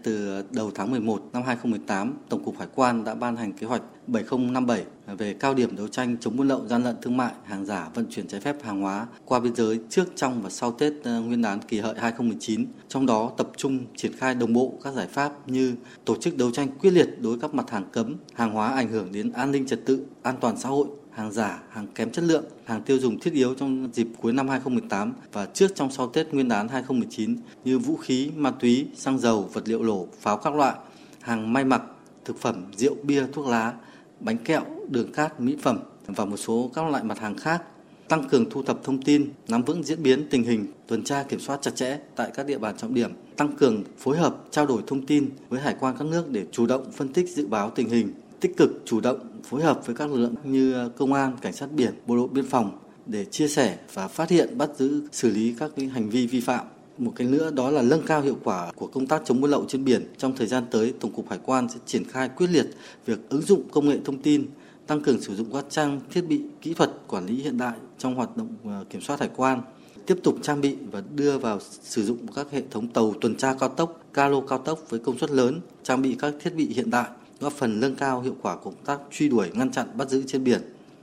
Từ 0.04 0.44
đầu 0.52 0.72
tháng 0.76 0.92
11 0.92 1.22
năm 1.34 1.44
2018, 1.44 2.18
Tổng 2.30 2.44
cục 2.44 2.58
Hải 2.60 2.68
quan 2.76 3.04
đã 3.04 3.16
ban 3.16 3.36
hành 3.36 3.54
kế 3.54 3.68
hoạch 3.68 3.82
7057 4.08 4.84
về 5.18 5.34
cao 5.34 5.54
điểm 5.54 5.76
đấu 5.76 5.88
tranh 5.88 6.18
chống 6.20 6.38
buôn 6.38 6.48
lậu, 6.48 6.68
gian 6.68 6.84
lận 6.84 6.96
thương 7.02 7.18
mại, 7.18 7.34
hàng 7.46 7.66
giả, 7.66 7.90
vận 7.94 8.06
chuyển 8.10 8.28
trái 8.28 8.42
phép 8.42 8.56
hàng 8.64 8.82
hóa 8.82 9.08
qua 9.26 9.40
biên 9.40 9.56
giới 9.56 9.80
trước, 9.90 10.16
trong 10.16 10.42
và 10.42 10.50
sau 10.50 10.72
Tết 10.72 10.94
ờ, 11.04 11.22
Nguyên 11.22 11.42
đán 11.42 11.60
kỷ 11.60 11.80
hợi 11.80 11.96
2019. 12.00 12.66
Trong 12.88 13.06
đó 13.06 13.32
tập 13.38 13.50
trung 13.58 13.80
triển 13.96 14.14
khai 14.18 14.36
đồng 14.36 14.54
bộ 14.54 14.74
các 14.84 14.94
giải 14.94 15.08
pháp 15.08 15.50
như 15.50 15.76
tổ 16.06 16.16
chức 16.16 16.38
đấu 16.38 16.52
tranh 16.52 16.68
quyết 16.80 16.92
liệt 16.92 17.10
đối 17.22 17.40
các 17.40 17.54
mặt 17.54 17.70
hàng 17.70 17.86
cấm, 17.92 18.16
hàng 18.34 18.52
hóa 18.52 18.74
ảnh 18.74 18.90
hưởng 18.90 19.12
đến 19.12 19.32
an 19.32 19.52
ninh 19.52 19.66
trật 19.66 19.86
tự, 19.86 20.06
an 20.22 20.36
toàn 20.42 20.58
xã 20.58 20.70
hội, 20.70 20.88
hàng 21.12 21.32
giả, 21.32 21.64
hàng 21.70 21.88
kém 21.96 22.12
chất 22.12 22.24
lượng, 22.24 22.44
hàng 22.66 22.82
tiêu 22.82 23.00
dùng 23.00 23.20
thiết 23.20 23.34
yếu 23.34 23.54
trong 23.54 23.90
dịp 23.94 24.08
cuối 24.22 24.34
năm 24.34 24.48
2018 24.48 25.14
và 25.34 25.46
trước 25.46 25.76
trong 25.76 25.92
sau 25.92 26.08
Tết 26.08 26.34
Nguyên 26.34 26.48
đán 26.48 26.68
2019 26.68 27.38
như 27.66 27.80
vũ 27.80 27.98
khí, 27.98 28.32
ma 28.36 28.52
túy, 28.52 28.88
xăng 28.96 29.20
dầu, 29.20 29.50
vật 29.54 29.64
liệu 29.66 29.84
nổ, 29.84 30.08
pháo 30.20 30.38
các 30.38 30.56
loại, 30.56 30.76
hàng 31.22 31.54
may 31.54 31.66
mặc, 31.66 31.82
thực 32.26 32.40
phẩm, 32.40 32.66
rượu, 32.78 32.96
bia, 33.04 33.24
thuốc 33.34 33.48
lá, 33.48 33.74
bánh 34.20 34.38
kẹo, 34.38 34.64
đường 34.90 35.12
cát, 35.12 35.40
mỹ 35.40 35.58
phẩm 35.62 35.80
và 36.08 36.26
một 36.26 36.38
số 36.38 36.72
các 36.74 36.86
loại 36.90 37.04
mặt 37.04 37.20
hàng 37.20 37.38
khác. 37.38 37.64
Tăng 38.08 38.30
cường 38.30 38.50
thu 38.50 38.64
thập 38.64 38.84
thông 38.84 39.02
tin, 39.02 39.30
nắm 39.48 39.62
vững 39.62 39.84
diễn 39.84 40.04
biến 40.04 40.28
tình 40.30 40.44
hình, 40.44 40.66
tuần 40.88 41.04
tra 41.04 41.24
kiểm 41.24 41.40
soát 41.40 41.62
chặt 41.62 41.76
chẽ 41.76 42.00
tại 42.16 42.32
các 42.34 42.46
địa 42.46 42.58
bàn 42.58 42.78
trọng 42.78 42.94
điểm, 42.94 43.12
tăng 43.38 43.56
cường 43.56 43.84
phối 43.98 44.18
hợp 44.18 44.38
trao 44.52 44.66
đổi 44.66 44.82
thông 44.88 45.06
tin 45.06 45.30
với 45.50 45.62
hải 45.62 45.76
quan 45.80 45.96
các 46.00 46.08
nước 46.08 46.30
để 46.30 46.46
chủ 46.52 46.66
động 46.66 46.92
phân 46.92 47.14
tích 47.14 47.30
dự 47.30 47.48
báo 47.48 47.70
tình 47.70 47.90
hình, 47.90 48.14
tích 48.42 48.58
cực 48.58 48.82
chủ 48.86 49.00
động 49.00 49.20
phối 49.44 49.62
hợp 49.62 49.86
với 49.86 49.96
các 49.96 50.10
lực 50.10 50.18
lượng 50.18 50.36
như 50.44 50.74
ờ, 50.74 50.90
công 50.98 51.14
an, 51.14 51.38
cảnh 51.42 51.54
sát 51.54 51.72
biển, 51.72 51.94
bộ 52.08 52.16
đội 52.16 52.28
biên 52.28 52.46
phòng 52.46 52.80
để 53.06 53.26
chia 53.26 53.48
sẻ 53.48 53.78
và 53.94 54.08
phát 54.08 54.30
hiện 54.30 54.58
bắt 54.58 54.70
giữ 54.78 55.02
xử 55.12 55.30
lý 55.30 55.56
các 55.60 55.72
cái 55.76 55.86
hành 55.86 56.10
vi 56.10 56.28
vi 56.28 56.40
phạm 56.40 56.66
một 56.98 57.14
cái 57.16 57.28
nữa 57.28 57.52
đó 57.52 57.70
là 57.70 57.82
nâng 57.82 58.06
cao 58.06 58.22
hiệu 58.22 58.38
quả 58.44 58.72
của 58.76 58.88
công 58.88 59.08
tác 59.08 59.22
chống 59.26 59.42
buôn 59.42 59.52
lậu 59.52 59.66
trên 59.68 59.86
biển. 59.86 60.14
Trong 60.18 60.36
thời 60.36 60.48
gian 60.48 60.64
tới, 60.72 60.94
Tổng 61.00 61.12
cục 61.12 61.30
Hải 61.30 61.40
quan 61.46 61.70
sẽ 61.70 61.80
triển 61.86 62.04
khai 62.04 62.30
quyết 62.30 62.48
liệt 62.50 62.68
việc 63.06 63.30
ứng 63.30 63.42
dụng 63.42 63.64
công 63.72 63.90
nghệ 63.90 63.98
thông 64.06 64.22
tin, 64.22 64.48
tăng 64.88 65.02
cường 65.02 65.22
sử 65.22 65.36
dụng 65.36 65.54
các 65.54 65.66
trang 65.70 66.00
thiết 66.12 66.22
bị 66.22 66.42
kỹ 66.62 66.74
thuật 66.74 66.92
quản 67.08 67.26
lý 67.26 67.44
hiện 67.44 67.58
đại 67.58 67.74
trong 67.98 68.16
hoạt 68.16 68.38
động 68.38 68.56
ờ, 68.66 68.86
kiểm 68.90 69.02
soát 69.02 69.20
hải 69.20 69.30
quan, 69.36 69.62
tiếp 70.06 70.18
tục 70.24 70.36
trang 70.42 70.62
bị 70.62 70.78
và 70.92 71.04
đưa 71.16 71.38
vào 71.38 71.60
sử 71.82 72.04
dụng 72.04 72.18
các 72.36 72.48
hệ 72.52 72.62
thống 72.72 72.88
tàu 72.88 73.14
tuần 73.22 73.36
tra 73.36 73.54
cao 73.60 73.70
tốc, 73.70 74.02
calo 74.14 74.42
cao 74.42 74.58
tốc 74.58 74.80
với 74.90 75.00
công 75.00 75.18
suất 75.18 75.32
lớn, 75.32 75.62
trang 75.84 76.02
bị 76.02 76.16
các 76.20 76.34
thiết 76.40 76.56
bị 76.56 76.74
hiện 76.74 76.90
đại 76.90 77.08
góp 77.42 77.54
phần 77.54 77.80
nâng 77.80 77.96
cao 77.96 78.22
hiệu 78.22 78.36
quả 78.42 78.56
công 78.56 78.76
tác 78.86 79.00
truy 79.12 79.30
đuổi, 79.30 79.52
ngăn 79.54 79.72
chặn, 79.72 79.98
bắt 79.98 80.10
giữ 80.10 80.24
trên 80.28 80.44
biển, 80.44 80.62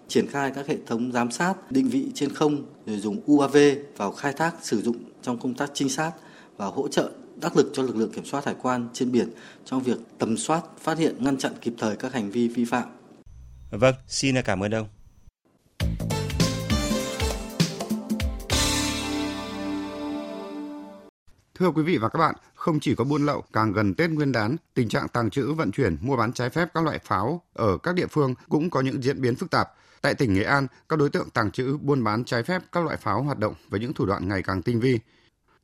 triển 0.08 0.26
khai 0.26 0.52
các 0.54 0.66
hệ 0.66 0.76
thống 0.86 1.12
giám 1.12 1.30
sát, 1.30 1.72
định 1.72 1.88
vị 1.88 2.06
trên 2.14 2.34
không, 2.34 2.64
rồi 2.86 2.98
dùng 2.98 3.20
UAV 3.26 3.56
vào 3.96 4.12
khai 4.12 4.32
thác 4.32 4.54
sử 4.62 4.82
dụng 4.82 4.96
trong 5.22 5.38
công 5.38 5.54
tác 5.54 5.70
trinh 5.74 5.88
sát 5.88 6.12
và 6.56 6.66
hỗ 6.66 6.88
trợ 6.88 7.10
đắc 7.40 7.56
lực 7.56 7.70
cho 7.72 7.82
lực 7.82 7.96
lượng 7.96 8.12
kiểm 8.12 8.24
soát 8.24 8.44
hải 8.44 8.54
quan 8.62 8.88
trên 8.92 9.12
biển 9.12 9.28
trong 9.64 9.82
việc 9.82 9.98
tầm 10.18 10.36
soát, 10.36 10.62
phát 10.80 10.98
hiện, 10.98 11.14
ngăn 11.18 11.36
chặn 11.36 11.52
kịp 11.60 11.74
thời 11.78 11.96
các 11.96 12.12
hành 12.12 12.30
vi 12.30 12.48
vi 12.48 12.64
phạm. 12.64 12.88
Vâng, 13.70 13.94
xin 14.06 14.42
cảm 14.44 14.64
ơn 14.64 14.74
ông. 14.74 14.86
Thưa 21.58 21.70
quý 21.70 21.82
vị 21.82 21.98
và 21.98 22.08
các 22.08 22.18
bạn, 22.18 22.34
không 22.54 22.80
chỉ 22.80 22.94
có 22.94 23.04
buôn 23.04 23.26
lậu, 23.26 23.44
càng 23.52 23.72
gần 23.72 23.94
Tết 23.94 24.10
Nguyên 24.10 24.32
đán, 24.32 24.56
tình 24.74 24.88
trạng 24.88 25.08
tàng 25.08 25.30
trữ, 25.30 25.52
vận 25.52 25.72
chuyển, 25.72 25.96
mua 26.00 26.16
bán 26.16 26.32
trái 26.32 26.50
phép 26.50 26.68
các 26.74 26.84
loại 26.84 26.98
pháo 26.98 27.42
ở 27.52 27.78
các 27.78 27.94
địa 27.94 28.06
phương 28.06 28.34
cũng 28.48 28.70
có 28.70 28.80
những 28.80 29.02
diễn 29.02 29.20
biến 29.20 29.34
phức 29.34 29.50
tạp. 29.50 29.68
Tại 30.02 30.14
tỉnh 30.14 30.34
Nghệ 30.34 30.42
An, 30.42 30.66
các 30.88 30.98
đối 30.98 31.10
tượng 31.10 31.30
tàng 31.30 31.50
trữ, 31.50 31.76
buôn 31.76 32.04
bán 32.04 32.24
trái 32.24 32.42
phép 32.42 32.62
các 32.72 32.84
loại 32.84 32.96
pháo 32.96 33.22
hoạt 33.22 33.38
động 33.38 33.54
với 33.68 33.80
những 33.80 33.92
thủ 33.92 34.06
đoạn 34.06 34.28
ngày 34.28 34.42
càng 34.42 34.62
tinh 34.62 34.80
vi. 34.80 34.98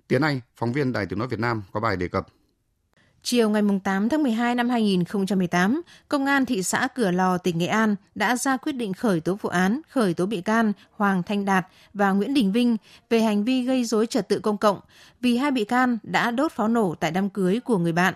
Tiến 0.09 0.23
Anh, 0.23 0.41
phóng 0.57 0.73
viên 0.73 0.93
Đài 0.93 1.07
Tiếng 1.07 1.19
Nói 1.19 1.29
Việt 1.29 1.41
Nam 1.41 1.63
có 1.73 1.81
bài 1.81 1.97
đề 1.97 2.09
cập. 2.09 2.27
Chiều 3.27 3.51
ngày 3.51 3.63
8 3.85 4.09
tháng 4.09 4.23
12 4.23 4.55
năm 4.55 4.69
2018, 4.69 5.83
Công 6.09 6.27
an 6.27 6.45
thị 6.45 6.63
xã 6.63 6.89
Cửa 6.95 7.11
Lò, 7.11 7.39
tỉnh 7.39 7.59
Nghệ 7.59 7.67
An 7.67 7.97
đã 8.15 8.37
ra 8.37 8.57
quyết 8.57 8.73
định 8.73 8.93
khởi 8.93 9.21
tố 9.21 9.35
vụ 9.35 9.49
án, 9.49 9.81
khởi 9.89 10.15
tố 10.15 10.27
bị 10.27 10.41
can 10.41 10.73
Hoàng 10.91 11.23
Thanh 11.23 11.45
Đạt 11.45 11.67
và 11.95 12.13
Nguyễn 12.13 12.35
Đình 12.35 12.53
Vinh 12.53 12.77
về 13.11 13.21
hành 13.21 13.45
vi 13.45 13.63
gây 13.63 13.85
dối 13.85 14.07
trật 14.07 14.29
tự 14.29 14.39
công 14.39 14.59
cộng 14.59 14.81
vì 15.21 15.37
hai 15.37 15.51
bị 15.51 15.65
can 15.65 15.99
đã 16.03 16.31
đốt 16.31 16.53
pháo 16.53 16.69
nổ 16.69 16.95
tại 17.01 17.11
đám 17.11 17.31
cưới 17.31 17.61
của 17.61 17.79
người 17.79 17.93
bạn. 17.93 18.15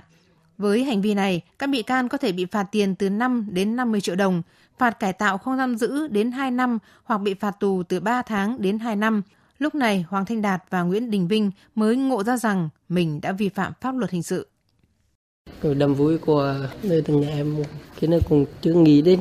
Với 0.58 0.84
hành 0.84 1.02
vi 1.02 1.14
này, 1.14 1.40
các 1.58 1.66
bị 1.66 1.82
can 1.82 2.08
có 2.08 2.18
thể 2.18 2.32
bị 2.32 2.44
phạt 2.44 2.64
tiền 2.72 2.94
từ 2.94 3.10
5 3.10 3.48
đến 3.50 3.76
50 3.76 4.00
triệu 4.00 4.16
đồng, 4.16 4.42
phạt 4.78 4.90
cải 4.90 5.12
tạo 5.12 5.38
không 5.38 5.56
giam 5.56 5.76
giữ 5.76 6.08
đến 6.08 6.32
2 6.32 6.50
năm 6.50 6.78
hoặc 7.04 7.18
bị 7.18 7.34
phạt 7.34 7.60
tù 7.60 7.82
từ 7.82 8.00
3 8.00 8.22
tháng 8.22 8.62
đến 8.62 8.78
2 8.78 8.96
năm. 8.96 9.22
Lúc 9.58 9.74
này, 9.74 10.04
Hoàng 10.08 10.24
Thanh 10.24 10.42
Đạt 10.42 10.62
và 10.70 10.82
Nguyễn 10.82 11.10
Đình 11.10 11.28
Vinh 11.28 11.50
mới 11.74 11.96
ngộ 11.96 12.24
ra 12.24 12.36
rằng 12.36 12.68
mình 12.88 13.20
đã 13.20 13.32
vi 13.32 13.48
phạm 13.48 13.72
pháp 13.80 13.94
luật 13.96 14.10
hình 14.10 14.22
sự. 14.22 14.46
Cái 15.62 15.74
đám 15.74 15.94
vui 15.94 16.18
của 16.18 16.54
nơi 16.82 17.02
từng 17.02 17.20
nhà 17.20 17.28
em 17.28 17.56
cái 18.00 18.08
này 18.08 18.20
cũng 18.28 18.44
chưa 18.60 18.74
nghĩ 18.74 19.02
đến. 19.02 19.20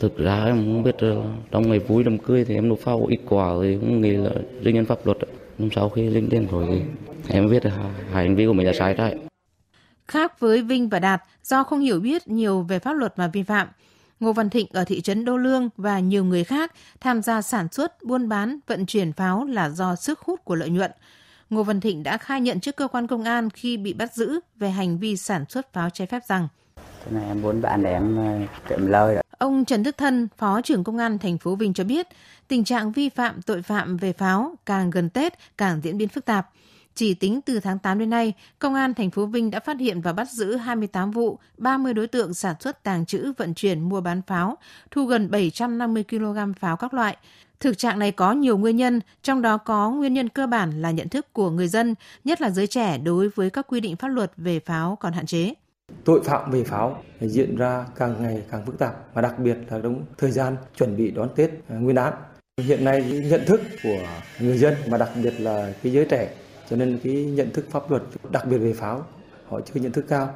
Thực 0.00 0.18
ra 0.18 0.44
em 0.44 0.56
không 0.56 0.82
biết 0.82 0.96
ờ, 0.98 1.22
trong 1.50 1.68
ngày 1.68 1.78
vui 1.78 2.04
đám 2.04 2.18
cưới 2.18 2.44
thì 2.44 2.54
em 2.54 2.68
nộp 2.68 2.78
phao 2.78 3.06
ít 3.06 3.20
quả 3.28 3.48
thì 3.62 3.76
cũng 3.80 4.00
nghĩ 4.00 4.10
là 4.10 4.30
riêng 4.62 4.74
nhân 4.74 4.86
pháp 4.86 5.06
luật. 5.06 5.18
Nhưng 5.58 5.70
sau 5.74 5.88
khi 5.88 6.10
linh 6.10 6.28
đến 6.28 6.46
rồi 6.50 6.82
thì 7.26 7.34
em 7.34 7.50
biết 7.50 7.64
là 7.64 7.90
hành 8.12 8.36
vi 8.36 8.46
của 8.46 8.52
mình 8.52 8.66
là 8.66 8.72
sai 8.72 8.94
trái. 8.98 9.16
Khác 10.08 10.40
với 10.40 10.62
Vinh 10.62 10.88
và 10.88 10.98
Đạt, 10.98 11.22
do 11.44 11.64
không 11.64 11.80
hiểu 11.80 12.00
biết 12.00 12.28
nhiều 12.28 12.62
về 12.62 12.78
pháp 12.78 12.92
luật 12.92 13.12
mà 13.16 13.26
vi 13.32 13.42
phạm, 13.42 13.68
Ngô 14.20 14.32
Văn 14.32 14.50
Thịnh 14.50 14.66
ở 14.72 14.84
thị 14.84 15.00
trấn 15.00 15.24
Đô 15.24 15.36
Lương 15.36 15.68
và 15.76 16.00
nhiều 16.00 16.24
người 16.24 16.44
khác 16.44 16.72
tham 17.00 17.22
gia 17.22 17.42
sản 17.42 17.68
xuất, 17.72 18.02
buôn 18.02 18.28
bán, 18.28 18.58
vận 18.66 18.86
chuyển 18.86 19.12
pháo 19.12 19.44
là 19.44 19.70
do 19.70 19.96
sức 19.96 20.20
hút 20.20 20.44
của 20.44 20.54
lợi 20.54 20.70
nhuận. 20.70 20.90
Ngô 21.50 21.62
Văn 21.62 21.80
Thịnh 21.80 22.02
đã 22.02 22.16
khai 22.16 22.40
nhận 22.40 22.60
trước 22.60 22.76
cơ 22.76 22.88
quan 22.88 23.06
công 23.06 23.24
an 23.24 23.50
khi 23.50 23.76
bị 23.76 23.92
bắt 23.92 24.14
giữ 24.14 24.40
về 24.56 24.70
hành 24.70 24.98
vi 24.98 25.16
sản 25.16 25.44
xuất 25.48 25.72
pháo 25.72 25.90
trái 25.90 26.06
phép 26.06 26.22
rằng 26.28 26.48
Thế 27.04 27.12
này 27.12 27.28
em 27.28 27.42
muốn 27.42 27.60
bạn 27.60 27.82
để 27.82 27.92
em 27.92 28.16
ờ, 28.16 28.46
kiếm 28.68 28.86
lời. 28.86 29.22
Ông 29.38 29.64
Trần 29.64 29.82
Đức 29.82 29.96
Thân, 29.96 30.28
Phó 30.38 30.60
trưởng 30.62 30.84
Công 30.84 30.98
an 30.98 31.18
thành 31.18 31.38
phố 31.38 31.54
Vinh 31.54 31.74
cho 31.74 31.84
biết, 31.84 32.06
tình 32.48 32.64
trạng 32.64 32.92
vi 32.92 33.08
phạm 33.08 33.42
tội 33.42 33.62
phạm 33.62 33.96
về 33.96 34.12
pháo 34.12 34.54
càng 34.66 34.90
gần 34.90 35.10
Tết 35.10 35.32
càng 35.58 35.80
diễn 35.82 35.98
biến 35.98 36.08
phức 36.08 36.24
tạp. 36.24 36.50
Chỉ 36.94 37.14
tính 37.14 37.40
từ 37.40 37.60
tháng 37.60 37.78
8 37.78 37.98
đến 37.98 38.10
nay, 38.10 38.32
Công 38.58 38.74
an 38.74 38.94
thành 38.94 39.10
phố 39.10 39.26
Vinh 39.26 39.50
đã 39.50 39.60
phát 39.60 39.80
hiện 39.80 40.00
và 40.00 40.12
bắt 40.12 40.30
giữ 40.30 40.56
28 40.56 41.10
vụ, 41.10 41.38
30 41.58 41.94
đối 41.94 42.06
tượng 42.06 42.34
sản 42.34 42.54
xuất 42.60 42.82
tàng 42.82 43.06
trữ, 43.06 43.32
vận 43.36 43.54
chuyển, 43.54 43.80
mua 43.80 44.00
bán 44.00 44.22
pháo, 44.26 44.58
thu 44.90 45.04
gần 45.04 45.30
750 45.30 46.04
kg 46.10 46.52
pháo 46.60 46.76
các 46.76 46.94
loại. 46.94 47.16
Thực 47.60 47.78
trạng 47.78 47.98
này 47.98 48.12
có 48.12 48.32
nhiều 48.32 48.58
nguyên 48.58 48.76
nhân, 48.76 49.00
trong 49.22 49.42
đó 49.42 49.56
có 49.56 49.90
nguyên 49.90 50.14
nhân 50.14 50.28
cơ 50.28 50.46
bản 50.46 50.82
là 50.82 50.90
nhận 50.90 51.08
thức 51.08 51.32
của 51.32 51.50
người 51.50 51.68
dân, 51.68 51.94
nhất 52.24 52.40
là 52.40 52.50
giới 52.50 52.66
trẻ 52.66 52.98
đối 52.98 53.28
với 53.28 53.50
các 53.50 53.66
quy 53.68 53.80
định 53.80 53.96
pháp 53.96 54.08
luật 54.08 54.32
về 54.36 54.60
pháo 54.60 54.96
còn 55.00 55.12
hạn 55.12 55.26
chế. 55.26 55.54
Tội 56.04 56.20
phạm 56.24 56.50
về 56.50 56.64
pháo 56.64 57.02
diễn 57.20 57.56
ra 57.56 57.86
càng 57.96 58.22
ngày 58.22 58.42
càng 58.50 58.66
phức 58.66 58.78
tạp 58.78 59.14
và 59.14 59.22
đặc 59.22 59.38
biệt 59.38 59.56
là 59.70 59.78
đúng 59.78 60.04
thời 60.18 60.30
gian 60.30 60.56
chuẩn 60.76 60.96
bị 60.96 61.10
đón 61.10 61.28
Tết 61.36 61.50
à, 61.68 61.76
Nguyên 61.76 61.94
đán. 61.94 62.12
Hiện 62.62 62.84
nay 62.84 63.22
nhận 63.30 63.40
thức 63.46 63.60
của 63.82 63.98
người 64.40 64.58
dân 64.58 64.74
và 64.86 64.98
đặc 64.98 65.10
biệt 65.22 65.34
là 65.40 65.72
cái 65.82 65.92
giới 65.92 66.04
trẻ 66.04 66.34
cho 66.70 66.76
nên 66.76 66.98
cái 67.04 67.14
nhận 67.14 67.50
thức 67.50 67.66
pháp 67.70 67.90
luật 67.90 68.02
đặc 68.30 68.44
biệt 68.50 68.58
về 68.58 68.72
pháo 68.72 69.06
họ 69.48 69.60
chưa 69.60 69.80
nhận 69.80 69.92
thức 69.92 70.04
cao 70.08 70.34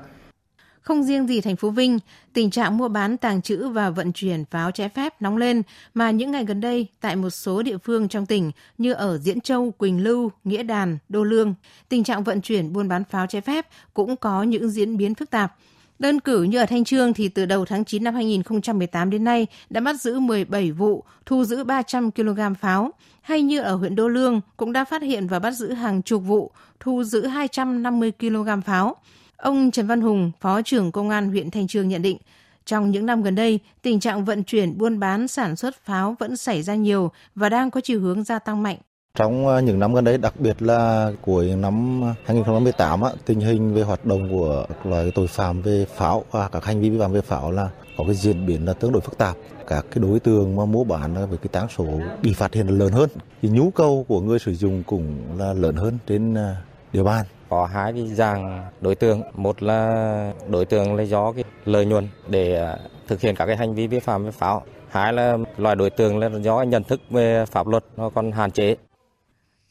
không 0.80 1.02
riêng 1.02 1.26
gì 1.26 1.40
thành 1.40 1.56
phố 1.56 1.70
Vinh, 1.70 1.98
tình 2.32 2.50
trạng 2.50 2.76
mua 2.76 2.88
bán, 2.88 3.16
tàng 3.16 3.42
trữ 3.42 3.68
và 3.68 3.90
vận 3.90 4.12
chuyển 4.12 4.44
pháo 4.44 4.70
trái 4.70 4.88
phép 4.88 5.22
nóng 5.22 5.36
lên 5.36 5.62
mà 5.94 6.10
những 6.10 6.30
ngày 6.30 6.44
gần 6.44 6.60
đây 6.60 6.86
tại 7.00 7.16
một 7.16 7.30
số 7.30 7.62
địa 7.62 7.78
phương 7.78 8.08
trong 8.08 8.26
tỉnh 8.26 8.50
như 8.78 8.92
ở 8.92 9.18
Diễn 9.18 9.40
Châu, 9.40 9.70
Quỳnh 9.70 10.04
Lưu, 10.04 10.30
Nghĩa 10.44 10.62
Đàn, 10.62 10.98
Đô 11.08 11.24
Lương, 11.24 11.54
tình 11.88 12.04
trạng 12.04 12.24
vận 12.24 12.40
chuyển 12.40 12.72
buôn 12.72 12.88
bán 12.88 13.04
pháo 13.04 13.26
trái 13.26 13.42
phép 13.42 13.66
cũng 13.94 14.16
có 14.16 14.42
những 14.42 14.70
diễn 14.70 14.96
biến 14.96 15.14
phức 15.14 15.30
tạp. 15.30 15.54
Đơn 15.98 16.20
cử 16.20 16.42
như 16.42 16.58
ở 16.58 16.66
Thanh 16.66 16.84
Trương 16.84 17.12
thì 17.12 17.28
từ 17.28 17.46
đầu 17.46 17.64
tháng 17.64 17.84
9 17.84 18.04
năm 18.04 18.14
2018 18.14 19.10
đến 19.10 19.24
nay 19.24 19.46
đã 19.70 19.80
bắt 19.80 20.00
giữ 20.00 20.18
17 20.18 20.72
vụ, 20.72 21.04
thu 21.26 21.44
giữ 21.44 21.64
300 21.64 22.10
kg 22.10 22.40
pháo. 22.60 22.90
Hay 23.22 23.42
như 23.42 23.60
ở 23.60 23.74
huyện 23.74 23.94
Đô 23.94 24.08
Lương 24.08 24.40
cũng 24.56 24.72
đã 24.72 24.84
phát 24.84 25.02
hiện 25.02 25.26
và 25.26 25.38
bắt 25.38 25.50
giữ 25.50 25.72
hàng 25.72 26.02
chục 26.02 26.22
vụ, 26.26 26.50
thu 26.80 27.04
giữ 27.04 27.26
250 27.26 28.12
kg 28.20 28.48
pháo. 28.66 28.96
Ông 29.40 29.70
Trần 29.70 29.86
Văn 29.86 30.00
Hùng, 30.00 30.30
Phó 30.40 30.62
trưởng 30.62 30.92
Công 30.92 31.10
an 31.10 31.28
huyện 31.28 31.50
Thanh 31.50 31.66
Trương 31.66 31.88
nhận 31.88 32.02
định, 32.02 32.18
trong 32.64 32.90
những 32.90 33.06
năm 33.06 33.22
gần 33.22 33.34
đây, 33.34 33.60
tình 33.82 34.00
trạng 34.00 34.24
vận 34.24 34.44
chuyển, 34.44 34.78
buôn 34.78 35.00
bán, 35.00 35.28
sản 35.28 35.56
xuất 35.56 35.74
pháo 35.84 36.16
vẫn 36.18 36.36
xảy 36.36 36.62
ra 36.62 36.74
nhiều 36.74 37.10
và 37.34 37.48
đang 37.48 37.70
có 37.70 37.80
chiều 37.80 38.00
hướng 38.00 38.24
gia 38.24 38.38
tăng 38.38 38.62
mạnh. 38.62 38.76
Trong 39.14 39.46
ờ, 39.46 39.60
những 39.60 39.78
năm 39.78 39.94
gần 39.94 40.04
đây, 40.04 40.18
đặc 40.18 40.34
biệt 40.38 40.62
là 40.62 41.12
cuối 41.22 41.46
năm 41.46 42.02
2018, 42.24 43.00
tình 43.26 43.40
hình 43.40 43.74
về 43.74 43.82
hoạt 43.82 44.04
động 44.04 44.28
của 44.30 44.66
loại 44.84 45.12
tội 45.14 45.26
phạm 45.26 45.62
về 45.62 45.86
pháo 45.96 46.24
và 46.30 46.48
các 46.48 46.64
hành 46.64 46.80
vi 46.80 46.90
vi 46.90 46.98
phạm 46.98 47.12
về 47.12 47.20
pháo 47.20 47.52
là 47.52 47.68
có 47.96 48.04
cái 48.04 48.14
diễn 48.14 48.46
biến 48.46 48.66
là 48.66 48.72
tương 48.72 48.92
đối 48.92 49.00
phức 49.00 49.18
tạp. 49.18 49.36
Các 49.66 49.86
cái 49.90 50.02
đối 50.02 50.20
tượng 50.20 50.56
mà 50.56 50.64
mua 50.64 50.84
bán 50.84 51.14
với 51.14 51.38
cái 51.38 51.48
tán 51.52 51.66
số 51.76 51.86
bị 52.22 52.32
phát 52.32 52.54
hiện 52.54 52.66
là 52.66 52.72
lớn 52.72 52.92
hơn. 52.92 53.10
Thì 53.42 53.48
nhu 53.48 53.70
cầu 53.70 54.04
của 54.08 54.20
người 54.20 54.38
sử 54.38 54.54
dụng 54.54 54.82
cũng 54.86 55.38
là 55.38 55.52
lớn 55.52 55.76
hơn 55.76 55.98
trên 56.06 56.34
ờ, 56.34 56.54
địa 56.92 57.02
bàn. 57.02 57.26
Có 57.48 57.66
hai 57.66 57.92
cái 57.92 58.06
dạng 58.06 58.70
đối 58.80 58.94
tượng. 58.94 59.22
Một 59.34 59.62
là 59.62 60.32
đối 60.48 60.64
tượng 60.64 60.94
là 60.94 61.02
do 61.02 61.32
cái 61.32 61.44
lợi 61.64 61.86
nhuận 61.86 62.08
để 62.28 62.56
à, 62.56 62.76
thực 63.08 63.20
hiện 63.20 63.34
các 63.36 63.46
cái 63.46 63.56
hành 63.56 63.74
vi 63.74 63.86
vi 63.86 64.00
phạm 64.00 64.24
về 64.24 64.30
pháo. 64.30 64.62
Hai 64.88 65.12
là 65.12 65.36
loại 65.56 65.76
đối 65.76 65.90
tượng 65.90 66.18
là 66.18 66.28
do 66.42 66.62
nhận 66.62 66.84
thức 66.84 67.00
về 67.10 67.44
pháp 67.46 67.66
luật 67.66 67.84
nó 67.96 68.10
còn 68.10 68.32
hạn 68.32 68.50
chế 68.50 68.76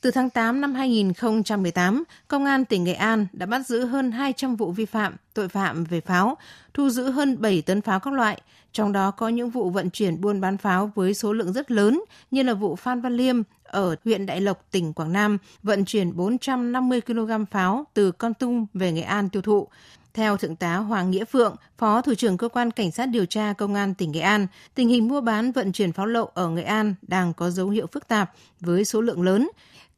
từ 0.02 0.12
tháng 0.12 0.30
8 0.30 0.62
năm 0.62 0.74
2018, 0.74 2.04
Công 2.28 2.46
an 2.46 2.66
tỉnh 2.66 2.84
Nghệ 2.84 2.94
An 2.94 3.28
đã 3.34 3.46
bắt 3.46 3.68
giữ 3.68 3.86
hơn 3.86 4.12
200 4.12 4.56
vụ 4.56 4.72
vi 4.72 4.86
phạm, 4.86 5.16
tội 5.34 5.50
phạm 5.50 5.84
về 5.84 6.02
pháo, 6.02 6.38
thu 6.74 6.90
giữ 6.90 7.10
hơn 7.10 7.42
7 7.42 7.62
tấn 7.62 7.82
pháo 7.82 8.00
các 8.00 8.14
loại, 8.14 8.42
trong 8.72 8.92
đó 8.92 9.12
có 9.12 9.30
những 9.30 9.50
vụ 9.50 9.70
vận 9.70 9.90
chuyển 9.90 10.22
buôn 10.22 10.42
bán 10.42 10.58
pháo 10.58 10.92
với 10.96 11.14
số 11.14 11.34
lượng 11.34 11.54
rất 11.54 11.72
lớn 11.72 12.02
như 12.32 12.44
là 12.44 12.54
vụ 12.54 12.76
Phan 12.76 13.02
Văn 13.02 13.18
Liêm 13.18 13.42
ở 13.64 13.96
huyện 14.06 14.26
Đại 14.26 14.42
Lộc, 14.42 14.66
tỉnh 14.72 14.94
Quảng 14.94 15.14
Nam, 15.14 15.38
vận 15.64 15.86
chuyển 15.86 16.16
450 16.16 17.02
kg 17.02 17.46
pháo 17.52 17.86
từ 17.94 18.12
Con 18.12 18.34
Tum 18.34 18.66
về 18.74 18.92
Nghệ 18.92 19.02
An 19.02 19.30
tiêu 19.30 19.42
thụ. 19.42 19.68
Theo 20.14 20.38
Thượng 20.38 20.56
tá 20.56 20.76
Hoàng 20.76 21.12
Nghĩa 21.12 21.26
Phượng, 21.26 21.56
Phó 21.78 22.02
Thủ 22.02 22.14
trưởng 22.14 22.38
Cơ 22.38 22.50
quan 22.50 22.72
Cảnh 22.72 22.92
sát 22.92 23.06
điều 23.06 23.26
tra 23.26 23.54
Công 23.54 23.74
an 23.74 23.94
tỉnh 23.94 24.12
Nghệ 24.12 24.20
An, 24.20 24.48
tình 24.76 24.90
hình 24.90 25.08
mua 25.08 25.22
bán 25.22 25.52
vận 25.52 25.72
chuyển 25.72 25.92
pháo 25.92 26.06
lậu 26.06 26.26
ở 26.26 26.50
Nghệ 26.50 26.64
An 26.64 26.96
đang 27.02 27.34
có 27.34 27.50
dấu 27.50 27.70
hiệu 27.70 27.88
phức 27.88 28.08
tạp 28.08 28.32
với 28.60 28.86
số 28.86 29.02
lượng 29.02 29.22
lớn. 29.22 29.50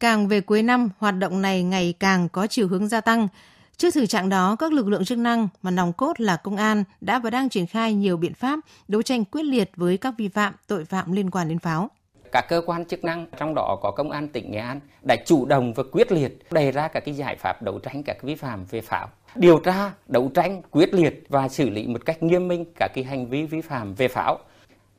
Càng 0.02 0.28
về 0.28 0.42
cuối 0.42 0.64
năm, 0.64 0.90
hoạt 0.98 1.18
động 1.18 1.42
này 1.42 1.64
ngày 1.64 1.94
càng 2.00 2.30
có 2.30 2.48
chiều 2.48 2.68
hướng 2.68 2.88
gia 2.88 3.02
tăng. 3.02 3.28
Trước 3.78 3.94
thực 3.94 4.06
trạng 4.06 4.30
đó, 4.30 4.56
các 4.56 4.74
lực 4.74 4.88
lượng 4.88 5.06
chức 5.06 5.18
năng 5.18 5.48
mà 5.62 5.72
nòng 5.72 5.94
cốt 5.94 6.20
là 6.20 6.36
công 6.36 6.56
an 6.56 6.84
đã 7.02 7.20
và 7.20 7.30
đang 7.30 7.50
triển 7.50 7.68
khai 7.68 7.94
nhiều 7.94 8.18
biện 8.18 8.34
pháp 8.34 8.60
đấu 8.88 9.02
tranh 9.02 9.26
quyết 9.26 9.44
liệt 9.44 9.72
với 9.76 9.98
các 9.98 10.14
vi 10.18 10.28
phạm, 10.28 10.54
tội 10.68 10.86
phạm 10.86 11.12
liên 11.12 11.32
quan 11.32 11.50
đến 11.50 11.60
pháo. 11.60 11.90
Các 12.32 12.46
cơ 12.50 12.62
quan 12.66 12.86
chức 12.86 13.04
năng 13.04 13.26
trong 13.38 13.56
đó 13.56 13.80
có 13.82 13.92
công 13.92 14.12
an 14.12 14.28
tỉnh 14.28 14.52
Nghệ 14.52 14.58
An 14.58 14.80
đã 15.02 15.16
chủ 15.26 15.46
động 15.46 15.74
và 15.74 15.84
quyết 15.92 16.12
liệt 16.12 16.40
đề 16.52 16.72
ra 16.72 16.88
các 16.88 17.06
cái 17.06 17.16
giải 17.16 17.36
pháp 17.36 17.62
đấu 17.62 17.80
tranh 17.80 18.04
các 18.04 18.24
vi 18.24 18.36
phạm 18.36 18.66
về 18.66 18.82
pháo. 18.82 19.08
Điều 19.36 19.60
tra 19.60 19.92
đấu 20.08 20.32
tranh 20.34 20.62
quyết 20.72 20.94
liệt 20.94 21.24
và 21.30 21.50
xử 21.50 21.70
lý 21.70 21.88
một 21.88 22.06
cách 22.06 22.24
nghiêm 22.24 22.48
minh 22.48 22.66
các 22.80 22.92
cái 22.96 23.04
hành 23.04 23.28
vi 23.28 23.46
vi 23.46 23.62
phạm 23.62 23.94
về 23.94 24.08
pháo 24.08 24.38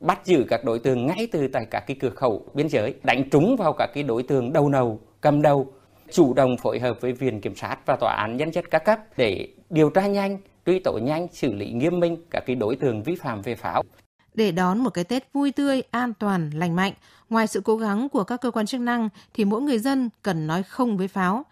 bắt 0.03 0.25
giữ 0.25 0.45
các 0.49 0.63
đối 0.63 0.79
tượng 0.79 1.07
ngay 1.07 1.27
từ 1.31 1.47
tại 1.47 1.65
các 1.71 1.83
cái 1.87 1.97
cửa 1.99 2.09
khẩu 2.09 2.45
biên 2.53 2.69
giới 2.69 2.93
đánh 3.03 3.29
trúng 3.29 3.55
vào 3.55 3.73
các 3.73 3.89
cái 3.93 4.03
đối 4.03 4.23
tượng 4.23 4.53
đầu 4.53 4.69
nầu 4.69 4.99
cầm 5.21 5.41
đầu 5.41 5.73
chủ 6.11 6.33
động 6.33 6.57
phối 6.57 6.79
hợp 6.79 7.01
với 7.01 7.13
viện 7.13 7.41
kiểm 7.41 7.55
sát 7.55 7.77
và 7.85 7.95
tòa 7.99 8.15
án 8.15 8.37
nhân 8.37 8.53
dân 8.53 8.65
các 8.71 8.85
cấp 8.85 8.99
để 9.17 9.47
điều 9.69 9.89
tra 9.89 10.07
nhanh 10.07 10.37
truy 10.65 10.79
tố 10.79 10.97
nhanh 10.97 11.27
xử 11.31 11.53
lý 11.53 11.71
nghiêm 11.71 11.99
minh 11.99 12.17
các 12.29 12.43
cái 12.45 12.55
đối 12.55 12.75
tượng 12.75 13.03
vi 13.03 13.15
phạm 13.15 13.41
về 13.41 13.55
pháo 13.55 13.83
để 14.33 14.51
đón 14.51 14.79
một 14.79 14.89
cái 14.89 15.03
Tết 15.03 15.33
vui 15.33 15.51
tươi, 15.51 15.83
an 15.91 16.13
toàn, 16.13 16.51
lành 16.53 16.75
mạnh, 16.75 16.93
ngoài 17.29 17.47
sự 17.47 17.61
cố 17.61 17.77
gắng 17.77 18.09
của 18.09 18.23
các 18.23 18.41
cơ 18.41 18.51
quan 18.51 18.65
chức 18.65 18.81
năng 18.81 19.09
thì 19.33 19.45
mỗi 19.45 19.61
người 19.61 19.79
dân 19.79 20.09
cần 20.21 20.47
nói 20.47 20.63
không 20.63 20.97
với 20.97 21.07
pháo. 21.07 21.45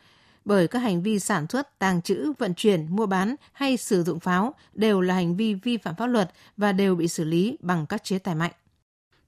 Bởi 0.45 0.67
các 0.67 0.79
hành 0.79 1.03
vi 1.03 1.19
sản 1.19 1.47
xuất, 1.49 1.79
tàng 1.79 2.01
trữ, 2.01 2.33
vận 2.37 2.53
chuyển, 2.53 2.95
mua 2.95 3.05
bán 3.05 3.35
hay 3.53 3.77
sử 3.77 4.03
dụng 4.03 4.19
pháo 4.19 4.55
đều 4.73 5.01
là 5.01 5.13
hành 5.13 5.35
vi 5.35 5.53
vi 5.53 5.77
phạm 5.77 5.95
pháp 5.95 6.07
luật 6.07 6.31
và 6.57 6.71
đều 6.71 6.95
bị 6.95 7.07
xử 7.07 7.23
lý 7.23 7.57
bằng 7.61 7.85
các 7.85 8.03
chế 8.03 8.19
tài 8.19 8.35
mạnh. 8.35 8.51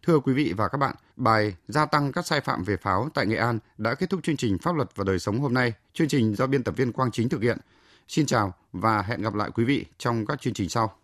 Thưa 0.06 0.20
quý 0.20 0.34
vị 0.34 0.54
và 0.58 0.68
các 0.68 0.78
bạn, 0.78 0.96
bài 1.16 1.56
Gia 1.68 1.86
tăng 1.86 2.12
các 2.12 2.28
sai 2.28 2.42
phạm 2.42 2.64
về 2.64 2.78
pháo 2.78 3.10
tại 3.14 3.26
Nghệ 3.26 3.36
An 3.36 3.60
đã 3.78 3.96
kết 3.96 4.10
thúc 4.10 4.20
chương 4.24 4.38
trình 4.38 4.58
Pháp 4.58 4.76
luật 4.76 4.90
và 4.96 5.04
đời 5.04 5.20
sống 5.20 5.40
hôm 5.40 5.54
nay. 5.54 5.74
Chương 5.94 6.08
trình 6.08 6.36
do 6.36 6.48
biên 6.48 6.64
tập 6.64 6.74
viên 6.78 6.92
Quang 6.92 7.12
Chính 7.12 7.30
thực 7.30 7.42
hiện. 7.42 7.58
Xin 8.08 8.26
chào 8.26 8.54
và 8.74 9.02
hẹn 9.02 9.22
gặp 9.22 9.34
lại 9.34 9.50
quý 9.56 9.64
vị 9.64 9.86
trong 9.98 10.26
các 10.26 10.42
chương 10.42 10.54
trình 10.54 10.70
sau. 10.70 10.96